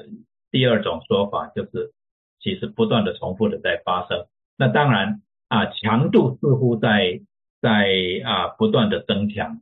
[0.51, 1.93] 第二种说法，就是
[2.41, 4.27] 其实不断的重复的在发生。
[4.57, 7.21] 那当然啊，强度似乎在
[7.61, 7.91] 在
[8.25, 9.61] 啊不断的增强。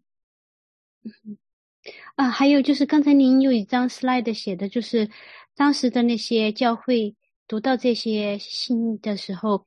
[2.15, 5.11] 啊，还有就是刚才您有一张 slide 写的就是
[5.57, 7.17] 当时的那些教会。
[7.51, 9.67] 读到这些信的时候，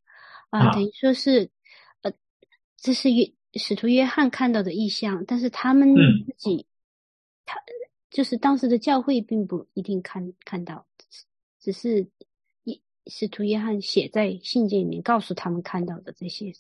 [0.52, 1.50] 啊，等于说是，
[2.04, 2.14] 呃，
[2.78, 6.66] 这是约使徒约翰看到的意象，但是他们自己，
[7.46, 7.60] 他
[8.10, 10.86] 就是当时的教会并不一定看看到，
[11.60, 12.08] 只是
[12.64, 16.54] 一使徒约翰写在信件里面告诉他们看到的这些。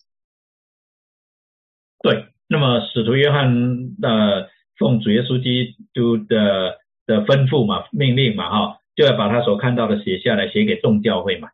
[1.99, 8.77] 对，那么使徒约翰的奉主耶稣基督的的吩咐嘛，命令嘛，哈。
[8.93, 11.49] 就要把他所看到的写下来，写给众教会嘛。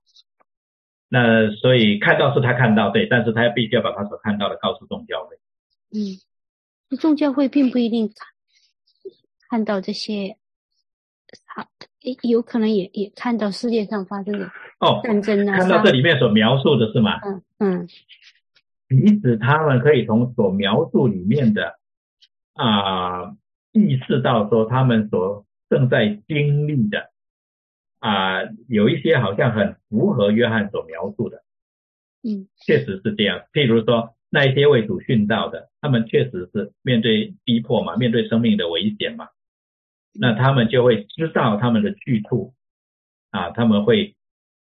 [1.09, 5.37] 那所以看到是他看到对，但是他必须要把他所看到的告诉众教会。
[5.91, 8.11] 嗯，众教会并不一定
[9.49, 10.37] 看到这些，
[11.55, 11.67] 好，
[12.23, 15.57] 有可能也也看到世界上发生的哦战争啊。
[15.57, 17.19] 看到这里面所描述的是吗？
[17.23, 17.87] 嗯嗯。
[18.89, 21.77] 彼此他们可以从所描述里面的
[22.53, 23.35] 啊
[23.73, 27.11] 意识到说他们所正在经历的
[27.99, 31.43] 啊有一些好像很符合约翰所描述的，
[32.23, 33.43] 嗯，确实是这样。
[33.53, 39.27] 譬如说那一些为主殉道的，他们确实是面对逼迫嘛，面对生命的危险嘛，
[40.13, 42.53] 那他们就会知道他们的去处
[43.31, 44.15] 啊，他们会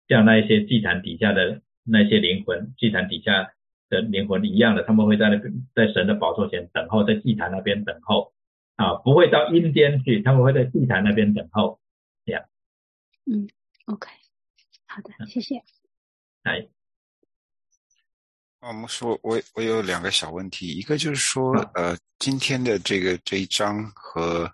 [0.07, 3.51] 像那一些祭坛底下的那些灵魂，祭坛底下。
[3.89, 8.33] 的灵魂一样的，他们会在那边，在神的宝座前等候，在祭坛那边等候
[8.75, 11.79] 啊，不会到阴间去，他们会在祭坛那边等候，
[12.25, 12.43] 这样。
[13.25, 13.47] 嗯
[13.85, 14.09] ，OK，
[14.85, 15.55] 好的，谢谢。
[16.43, 16.67] 来，
[18.59, 24.51] 我们说，我我有两个小问题，一个就是说，呃，今天的这个这一章和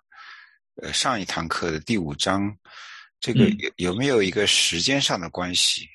[0.76, 2.56] 呃上一堂课的第五章，
[3.18, 5.88] 这个有有没有一个时间上的关系？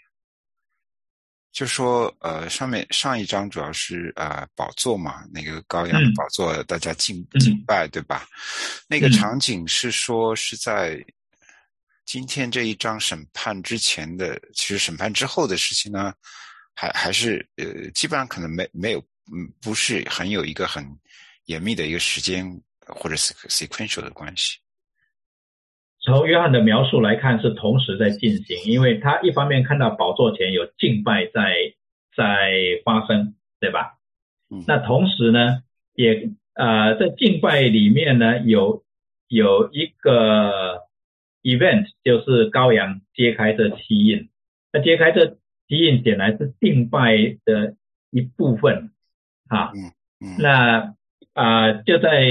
[1.53, 8.28] 就说呃，上面上一章主要是呃宝座嘛，那个羔羊宝座，大家敬敬拜，对吧？
[8.89, 11.01] 那个场景是说是在
[12.05, 16.13] 今天这一章审判之前的，其实审判之后的事情呢，
[16.75, 18.99] 还还是呃，基本上可能没没有，
[19.33, 20.85] 嗯，不是很有一个很
[21.45, 22.45] 严密的一个时间
[22.79, 24.59] 或者是 sequential 的关系。
[25.99, 31.55] 从约翰的描述来看，是同时在进行，因为他一方面看到宝座前有敬拜在
[32.15, 32.51] 在
[32.85, 33.97] 发生，对吧？
[34.51, 34.63] 嗯。
[34.67, 35.63] 那同时呢，
[35.95, 38.85] 也呃在敬拜里面呢，有
[39.27, 40.84] 有一个
[41.45, 44.29] event，就是羔羊揭开这七印。
[44.73, 45.37] 那揭开这
[45.69, 47.15] 七印显然是敬拜
[47.45, 47.77] 的
[48.09, 48.91] 一部分，
[49.47, 49.71] 啊。
[49.73, 50.35] 嗯嗯。
[50.39, 50.95] 那
[51.31, 52.25] 啊就在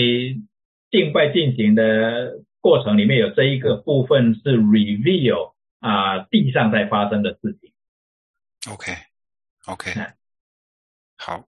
[0.91, 2.45] 敬拜进行的。
[2.65, 7.71] 过程里面有这一个部分是 reveal 啊，地上在发生的事情。
[8.73, 9.93] OK，OK，
[11.19, 11.47] 好。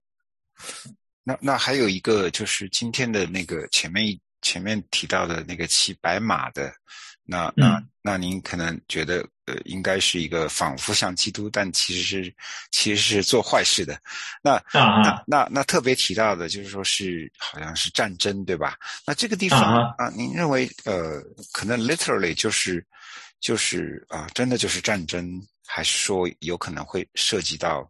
[1.23, 6.71] 那那还有一个就是今天的那个前面一前面提到的那个骑白马的，
[7.27, 9.23] 那那那您可能觉得。
[9.47, 12.35] 呃，应该是一个仿佛像基督，但其实是
[12.69, 13.97] 其实是做坏事的。
[14.43, 18.77] 那那那那特别提到的就是说是好像是战争，对吧？
[19.05, 19.61] 那这个地方
[19.97, 21.23] 啊，您认为呃，
[21.53, 22.85] 可能 literally 就是
[23.39, 27.89] 就是啊，真的就是战争，还是说有可能会涉及到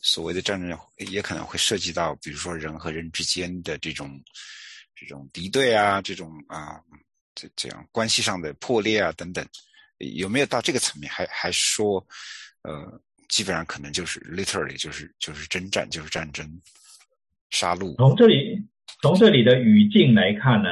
[0.00, 0.74] 所谓的战争，
[1.10, 4.18] 也可能会涉及到比如说人和人之间的这种
[4.96, 6.80] 这种敌对啊，这种啊
[7.34, 9.44] 这这样关系上的破裂啊等等。
[9.98, 11.10] 有没有到这个层面？
[11.10, 12.04] 还还说，
[12.62, 16.46] 呃，基本上可能就是 literally 就是就是征战，就是战争，
[17.50, 17.94] 杀戮。
[17.96, 18.60] 从这里
[19.00, 20.68] 从这里的语境来看呢，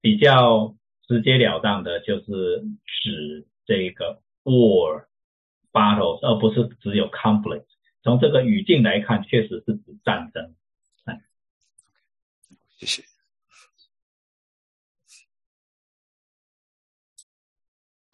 [0.00, 0.74] 比较
[1.06, 5.06] 直截了当的就是指这个 war
[5.72, 7.66] battles，而不是只有 conflict。
[8.02, 10.54] 从这个语境来看，确实是指战争。
[12.78, 13.02] 谢谢。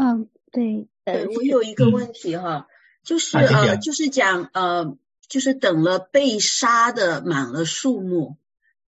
[0.03, 0.29] 嗯。
[0.53, 2.67] 对，呃，我有一个问题哈，
[3.03, 8.37] 就是呃，就是讲呃，就是等了被杀的满了树木，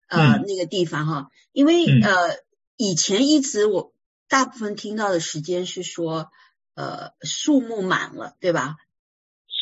[0.09, 2.35] 呃，那个地方哈，因为呃，
[2.75, 3.93] 以前一直我
[4.27, 6.29] 大部分听到的时间是说，
[6.75, 8.75] 呃，树木满了，对吧？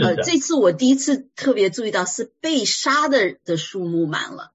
[0.03, 4.53] 呃，这次我第一次特别注意到是被杀的的树木满了，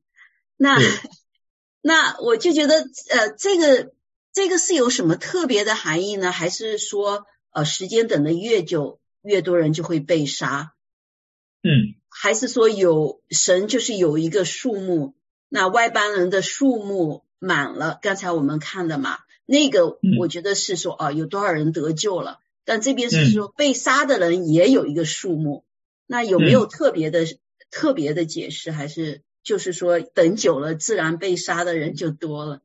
[0.57, 0.77] 那
[1.81, 2.75] 那我就觉得
[3.11, 3.93] 呃，这个
[4.37, 6.31] 这个是有什么特别的含义呢？
[6.31, 7.25] 还是说？
[7.53, 10.75] 呃，时间等的越久，越多人就会被杀。
[11.63, 15.15] 嗯，还是说有神就是有一个数目，
[15.49, 17.99] 那外邦人的数目满了。
[18.03, 22.41] 刚才我们看的嘛，那个我觉得是说啊，有多少人得救了。
[22.67, 25.65] 但这边是说被杀的人也有一个数目，
[26.07, 27.25] 那有没有特别的
[27.71, 28.71] 特别的解释？
[28.71, 32.61] 还是就是说等久了，自然被杀的人就多了？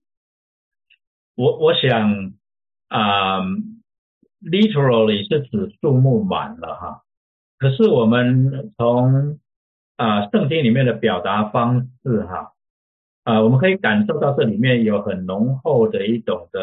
[1.41, 2.33] 我我想
[2.89, 3.41] 啊。
[4.43, 7.03] Literally 是指树木满了哈，
[7.59, 9.37] 可是我们从
[9.95, 12.53] 啊圣经里面的表达方式哈，
[13.23, 16.59] 啊我们可以感受到这里面有很浓厚的一种的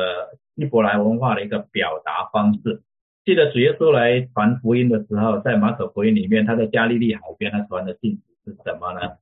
[0.57, 2.83] 希伯来文化的一个表达方式。
[3.25, 9.19] 记得主耶稣来传福音的时候，在马可福音里面，他在加利利海边他传的信是什么呢？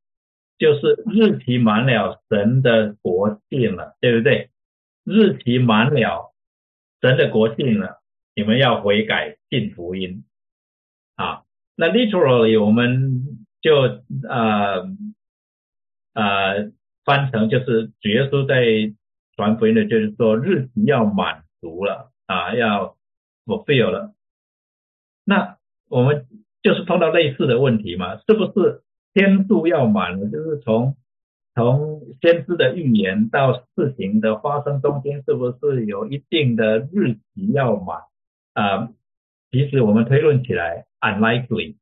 [0.57, 4.49] 就是日期满了，神的国近了，对不对？
[5.07, 6.35] 日期满了，
[7.01, 8.03] 神的国近了。
[8.35, 10.25] 你们要悔改信福音
[11.15, 11.45] 啊，
[11.75, 13.75] 那 literally 我们就
[14.29, 14.87] 呃
[16.13, 16.71] 呃
[17.05, 18.95] 翻成就是主耶稣在
[19.37, 22.99] 传福音的，就是说日期要满足了啊，要
[23.47, 24.13] fulfill 了。
[25.25, 25.57] 那
[25.89, 26.27] 我们
[26.63, 28.83] 就是碰到类似的问题嘛，是不是
[29.15, 30.95] 天数要满了，就是从
[31.57, 38.03] 从先知的预言到事情的发生中间，是不是有一定的日期要满？
[38.53, 38.93] 啊，
[39.51, 41.77] 其实我们推论起来，unlikely，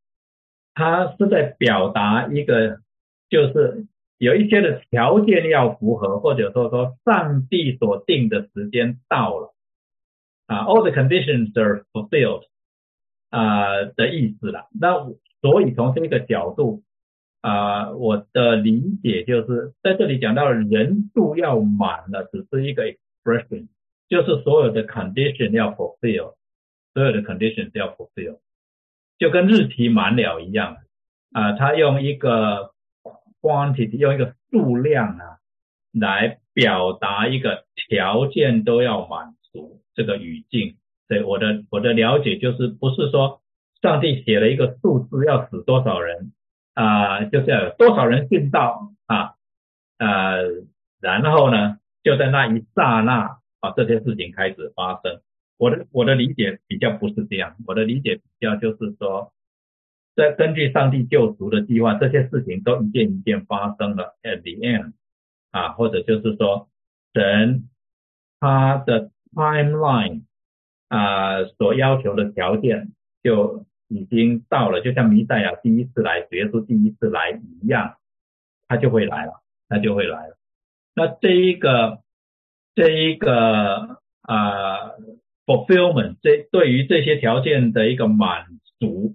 [0.74, 2.82] 它是在表达一个，
[3.28, 3.86] 就是
[4.18, 9.54] 有一些的条件要符合，或者说说上帝所定的时间到了，
[10.46, 12.44] 啊，all the conditions are fulfilled，
[13.30, 14.68] 啊的意思了。
[14.80, 15.10] 那
[15.40, 16.84] 所以从这个角度，
[17.44, 23.68] 啊，我的理解就是在这里讲到人数要满了，只是一个 expression，
[24.08, 26.36] 就是所有的 condition 要 fulfill。
[26.94, 28.38] 所有的 conditions 要 fulfill，
[29.18, 30.76] 就跟日期满了一样
[31.32, 32.70] 啊，他用一个
[33.42, 35.38] quantity，用一个数量啊，
[35.92, 40.76] 来表达一个条件都要满足这个语境。
[41.08, 43.42] 对我的我的了解就是，不是说
[43.82, 46.32] 上帝写了一个数字要死多少人
[46.74, 49.34] 啊，就是要多少人信道啊，
[49.98, 50.42] 呃，
[51.00, 55.20] 然后呢，就在那一刹那啊，这些事情开始发生。
[55.56, 59.32] 我的我的理解比较不是这样，我的理解比较就是说，
[60.16, 64.16] 在根据上帝救赎的计划，这些事情都一件一件发生了。
[64.22, 64.92] At the end，
[65.52, 66.68] 啊，或者就是说，
[67.12, 67.68] 神
[68.40, 70.24] 他的 timeline
[70.88, 77.96] 啊所要求的条件就已经到了，就像弥赛亚第一次来，耶稣第一次来一样，
[78.68, 80.36] 他就会来了，他就会来了。
[80.94, 82.00] 那这一个
[82.74, 84.92] 这一个啊。
[85.46, 88.46] fulfillment 这对于这些条件的一个满
[88.78, 89.14] 足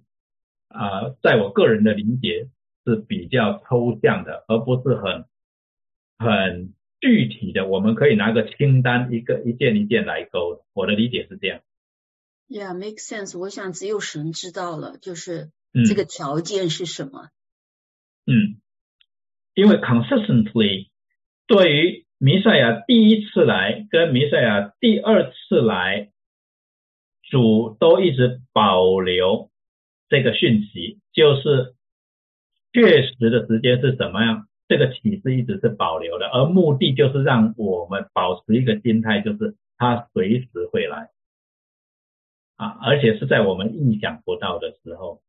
[0.68, 2.48] 啊，在我个人的理解
[2.86, 5.26] 是比较抽象的，而不是很
[6.20, 7.66] 很具体的。
[7.66, 10.64] 我们可以拿个清单，一个一件一件来勾。
[10.74, 11.60] 我的理解是这样。
[12.50, 13.38] Yeah, make sense。
[13.38, 15.52] 我想只有神知道了，就是
[15.88, 17.30] 这个条件是什么。
[18.26, 18.60] 嗯，
[19.54, 20.90] 因为 consistently
[21.48, 26.12] 对于弥赛亚第一次来跟弥赛亚第二次来。
[27.32, 29.52] 主都一直保留
[30.08, 31.76] 这个讯息，就是
[32.74, 34.48] 确实的时间是怎么样？
[34.68, 41.12] 这个启示一直是保留的，而目的就是让我们保持一个心态，就是他随时会来
[42.60, 45.22] 啊，而且是在我们意想不到的时候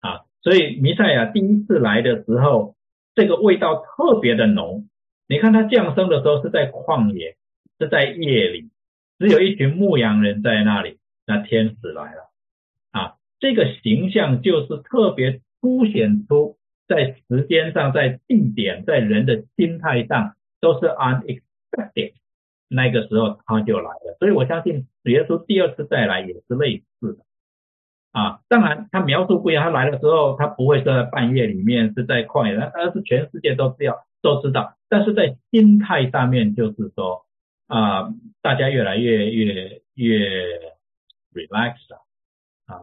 [0.00, 0.22] 啊。
[0.40, 2.74] 所以弥赛亚第一次来的时候，
[3.14, 4.88] 这个味道特别的浓。
[5.28, 7.36] 你看他降生的时候是在旷野，
[7.78, 8.70] 是在夜里，
[9.18, 10.98] 只有一群牧羊人在那里。
[11.26, 12.30] 那天使来了
[12.92, 16.56] 啊，这个形象就是特别凸显出
[16.88, 22.14] 在时间上、在地点、在人的心态上都是 unexpected。
[22.70, 27.24] 那个时候他就来了，所以我相信主耶稣第二次再来也是类似的
[28.12, 28.40] 啊。
[28.48, 34.76] 当然他描述不一样，他来的时候他不会是在半夜里面是在旷野，而是全世界都知道都知道。
[34.88, 37.26] 但是在心态上面就是说
[37.66, 40.70] 啊，大家越来越越越。
[41.32, 41.76] relax
[42.66, 42.82] 啊，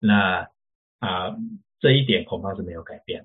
[0.00, 0.50] 那
[0.98, 1.34] 啊
[1.78, 3.24] 这一点恐怕是没有改变。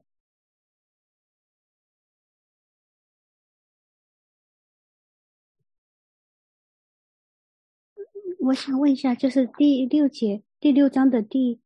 [8.46, 11.60] 我想问一下，就是第六节第六章的第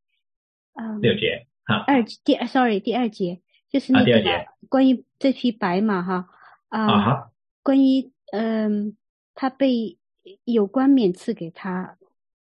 [0.73, 4.21] 啊六节啊二第 sorry 第二节就是那个
[4.67, 6.27] 关于这匹白马哈
[6.69, 7.29] 啊
[7.63, 8.95] 关于嗯
[9.35, 9.97] 他被
[10.45, 11.95] 有冠冕赐给他。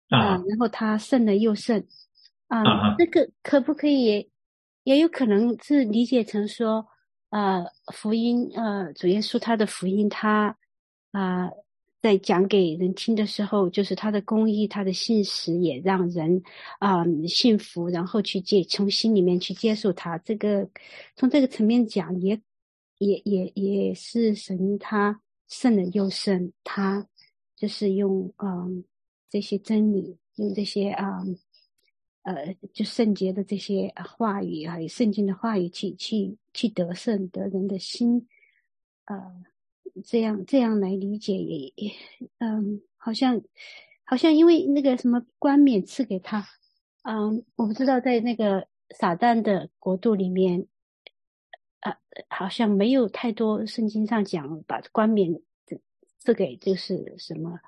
[0.08, 1.84] 啊，然后他胜了又胜，
[2.48, 4.30] 啊，这个可不可以也
[4.84, 6.86] 也有可能是理解成说，
[7.32, 10.56] 呃，福音，呃，主耶稣他的福音，他
[11.12, 11.50] 啊，
[12.06, 16.44] 在讲给人听的时候，就是他的公义，他的信实也让人
[16.78, 20.18] 啊信服，然后去接从心里面去接受他。
[20.20, 20.70] 这个
[21.16, 22.40] 从这个层面讲，也
[23.00, 27.08] 也也也是神他胜了又胜，他
[27.56, 28.84] 就是用嗯。
[29.28, 31.20] 这些真理，用这些啊，
[32.22, 38.28] 呃，就圣洁的这些话语，还有圣经的话语，去去去得胜得人的心，
[39.06, 39.18] 呃，
[40.04, 41.92] 这样这样来理解也也，
[42.40, 43.42] 嗯，好像
[44.04, 46.46] 好像因为那个什么冠冕赐给他，
[47.04, 50.68] 嗯，我不知道在那个撒旦的国度里面，
[51.82, 51.96] 呃，
[52.30, 55.40] 好像没有太多圣经上讲把冠冕
[56.20, 57.60] 赐给就是什么。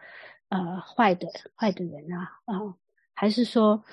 [0.49, 2.56] 呃，坏的坏的人啊啊，
[3.14, 3.84] 还是说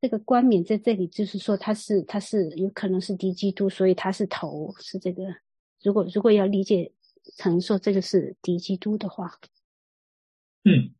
[0.00, 5.22] 这个冠冕在这里，就是说他是他是有可能是敌基督，所以他是头是这个。
[5.84, 6.90] 如果如果要理解
[7.36, 9.30] 成说这个是敌基督的话，
[10.64, 10.90] 嗯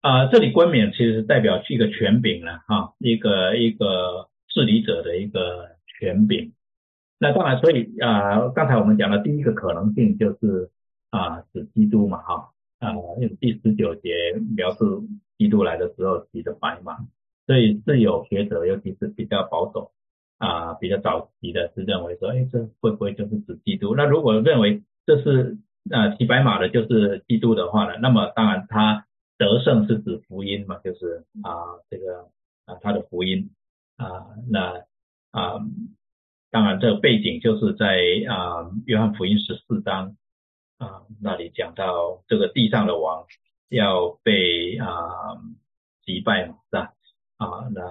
[0.00, 6.52] 啊，这里冠冕其实是代表是一个权柄了哈，一个一个治理者的一个权柄。
[7.18, 10.70] 那当然，所以啊，刚才我们讲的第一个可能性就是
[11.10, 14.14] 啊，指基督嘛，哈啊，用第十九节
[14.54, 15.08] 描述
[15.38, 16.98] 基督来的时候骑的白马，
[17.46, 19.92] 所以是有学者，尤其是比较保守
[20.38, 23.96] 啊，比较早期的是认为说，哎，这会不会就是指基督？
[23.96, 25.56] 那如果认为这是
[25.90, 29.06] 啊骑白马的就是基督的话呢，那么当然他
[29.38, 31.50] 得胜是指福音嘛，就是啊
[31.90, 32.28] 这个
[32.64, 33.50] 啊他的福音
[33.96, 34.84] 啊那
[35.30, 35.60] 啊。
[36.48, 37.98] 当然，这个背景就是在
[38.30, 40.16] 啊，约翰福音十四章
[40.78, 43.26] 啊那里讲到这个地上的王
[43.68, 45.36] 要被啊
[46.04, 46.94] 击败嘛，是吧？
[47.36, 47.82] 啊，那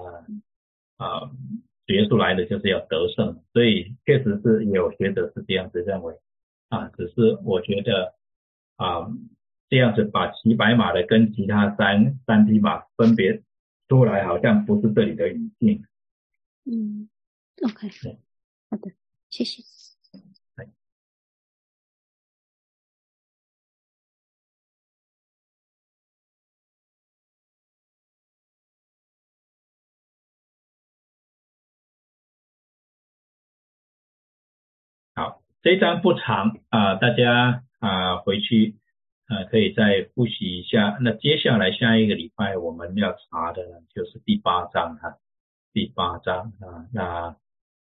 [0.98, 1.30] 啊，
[1.88, 6.16] 耶稣来的就是要得胜，所以确实是有学者是这样子认为
[6.70, 8.16] 啊，只是我觉得
[8.76, 9.08] 啊，
[9.70, 13.44] 这样子把骑白马的跟其他三三匹马分别
[13.88, 15.86] 出来，好像不是这里的语境。
[16.66, 17.10] 嗯
[17.64, 17.90] ，OK。
[18.70, 18.92] 好的，
[19.30, 19.64] 谢谢。
[35.66, 38.76] 这一章不长啊，大家啊回去
[39.26, 40.96] 啊可以再复习一下。
[41.02, 45.16] 那接下来下一个礼拜我们要查的呢，就是第八章哈，
[45.74, 47.36] 第八章啊，那。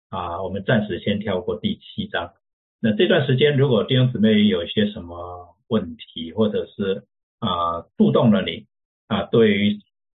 [0.09, 2.33] 啊，我们暂时先跳过第七章。
[2.79, 7.03] 那这段时间，如果弟兄姊妹有一些什么问题，或者是
[7.39, 8.67] 啊触动了你
[9.07, 9.79] 啊，对于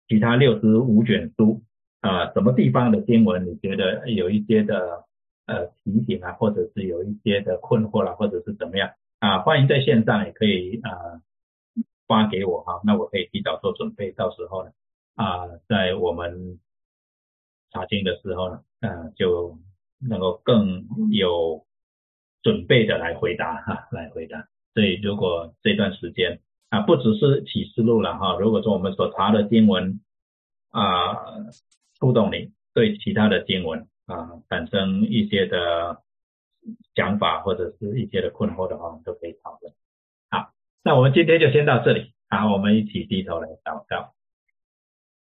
[0.09, 1.61] 其他六十五卷书
[2.01, 5.05] 啊，什么地方的经文你觉得有一些的
[5.45, 11.21] 呃提醒啊，或者是有一些的困惑啦，或者是怎么样啊，欢迎在线上也可以啊
[12.07, 14.71] 发给我哈，那我可以提早做准备，到时候呢
[15.15, 16.59] 啊，在我们
[17.71, 19.57] 查经的时候呢，嗯就。
[20.05, 21.65] 能够更有
[22.41, 24.49] 准备的来回答哈，来回答。
[24.73, 30.01] 所以如果这段时间啊，不只是启示录了哈，如果说我们所查的经文
[30.71, 31.15] 啊
[31.97, 36.01] 触动你，对其他的经文啊产生一些的
[36.95, 39.73] 想法或者是一些的困惑的话，我们都可以讨论。
[40.29, 40.53] 好，
[40.83, 44.13] 那我们今天就先到这里，好，我们一起低头来祷告。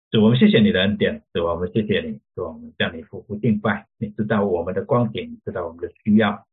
[0.10, 3.88] 主，我们谢谢你的恩典，主，我们谢谢你，主，我们向你俯伏敬拜。
[3.98, 6.48] 你知道我们的光景，你知道我们的需要，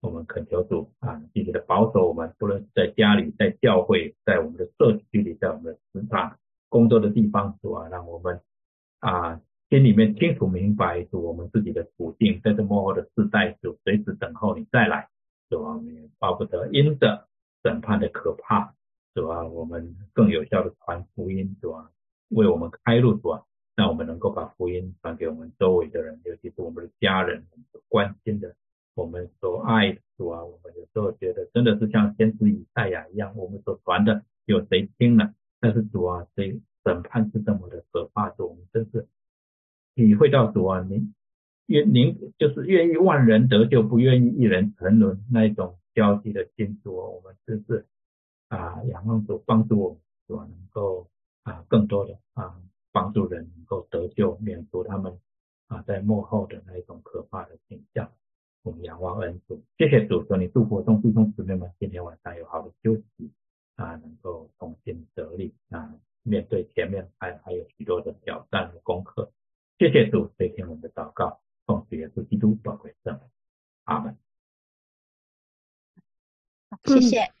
[0.00, 6.38] 我们恳求主啊，继续的保守我们，不论是在家里、在教会、在我们的社区里、在我们的职场
[6.68, 8.40] 工作的地方，主啊，让我们
[9.00, 9.40] 啊
[9.70, 15.08] 心里面清楚明白，主我们自己的处境，在这幕后的世代，主随时等候你再来，
[15.48, 17.28] 主啊，我们巴不得因着
[17.62, 18.74] 审判的可怕，
[19.14, 21.88] 主啊，我们更有效的传福音，主啊。
[22.30, 23.44] 为我们开路，主啊，
[23.76, 28.56] 让我们能够把福音传给我们周围的人，尤其是我们的家人，所关心的，
[28.96, 30.44] 我们所爱的主啊。
[30.44, 35.32] 我们有时候觉得真的是像先知以赛亚一样，我们所传的有谁听了？
[35.60, 39.06] 但是主啊，这审判是这么的可怕，主，我们真是
[40.06, 41.14] 体会到主啊，您
[41.66, 47.86] 愿您就是愿意万人得救，不愿意一人沉沦那一种焦急的心，主啊，我们真是
[48.48, 51.08] 啊，仰望主帮助我们，主啊，能够。
[51.42, 52.60] 啊，更多的啊，
[52.92, 55.18] 帮助人能够得救，免除他们
[55.68, 58.12] 啊在幕后的那一种可怕的形象。
[58.62, 63.32] 我们仰望恩主，谢谢主，说你祝福众弟兄姊妹们今天晚上有好的休息
[63.76, 69.32] 啊，能够重新得力啊，面对前面还还有许多的挑战和功课。
[69.80, 73.22] 谢谢主，垂听我们的祷告，奉主耶稣基督宝贵圣名，
[73.84, 74.14] 阿门。
[76.84, 77.32] 谢谢。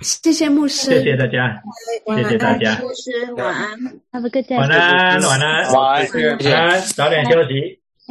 [0.00, 1.62] 谢谢牧师，谢谢大家，
[2.04, 3.78] 谢谢大家，牧师晚安
[4.10, 7.83] ，Have a good day，晚安，晚安，晚安，晚安，早点休息。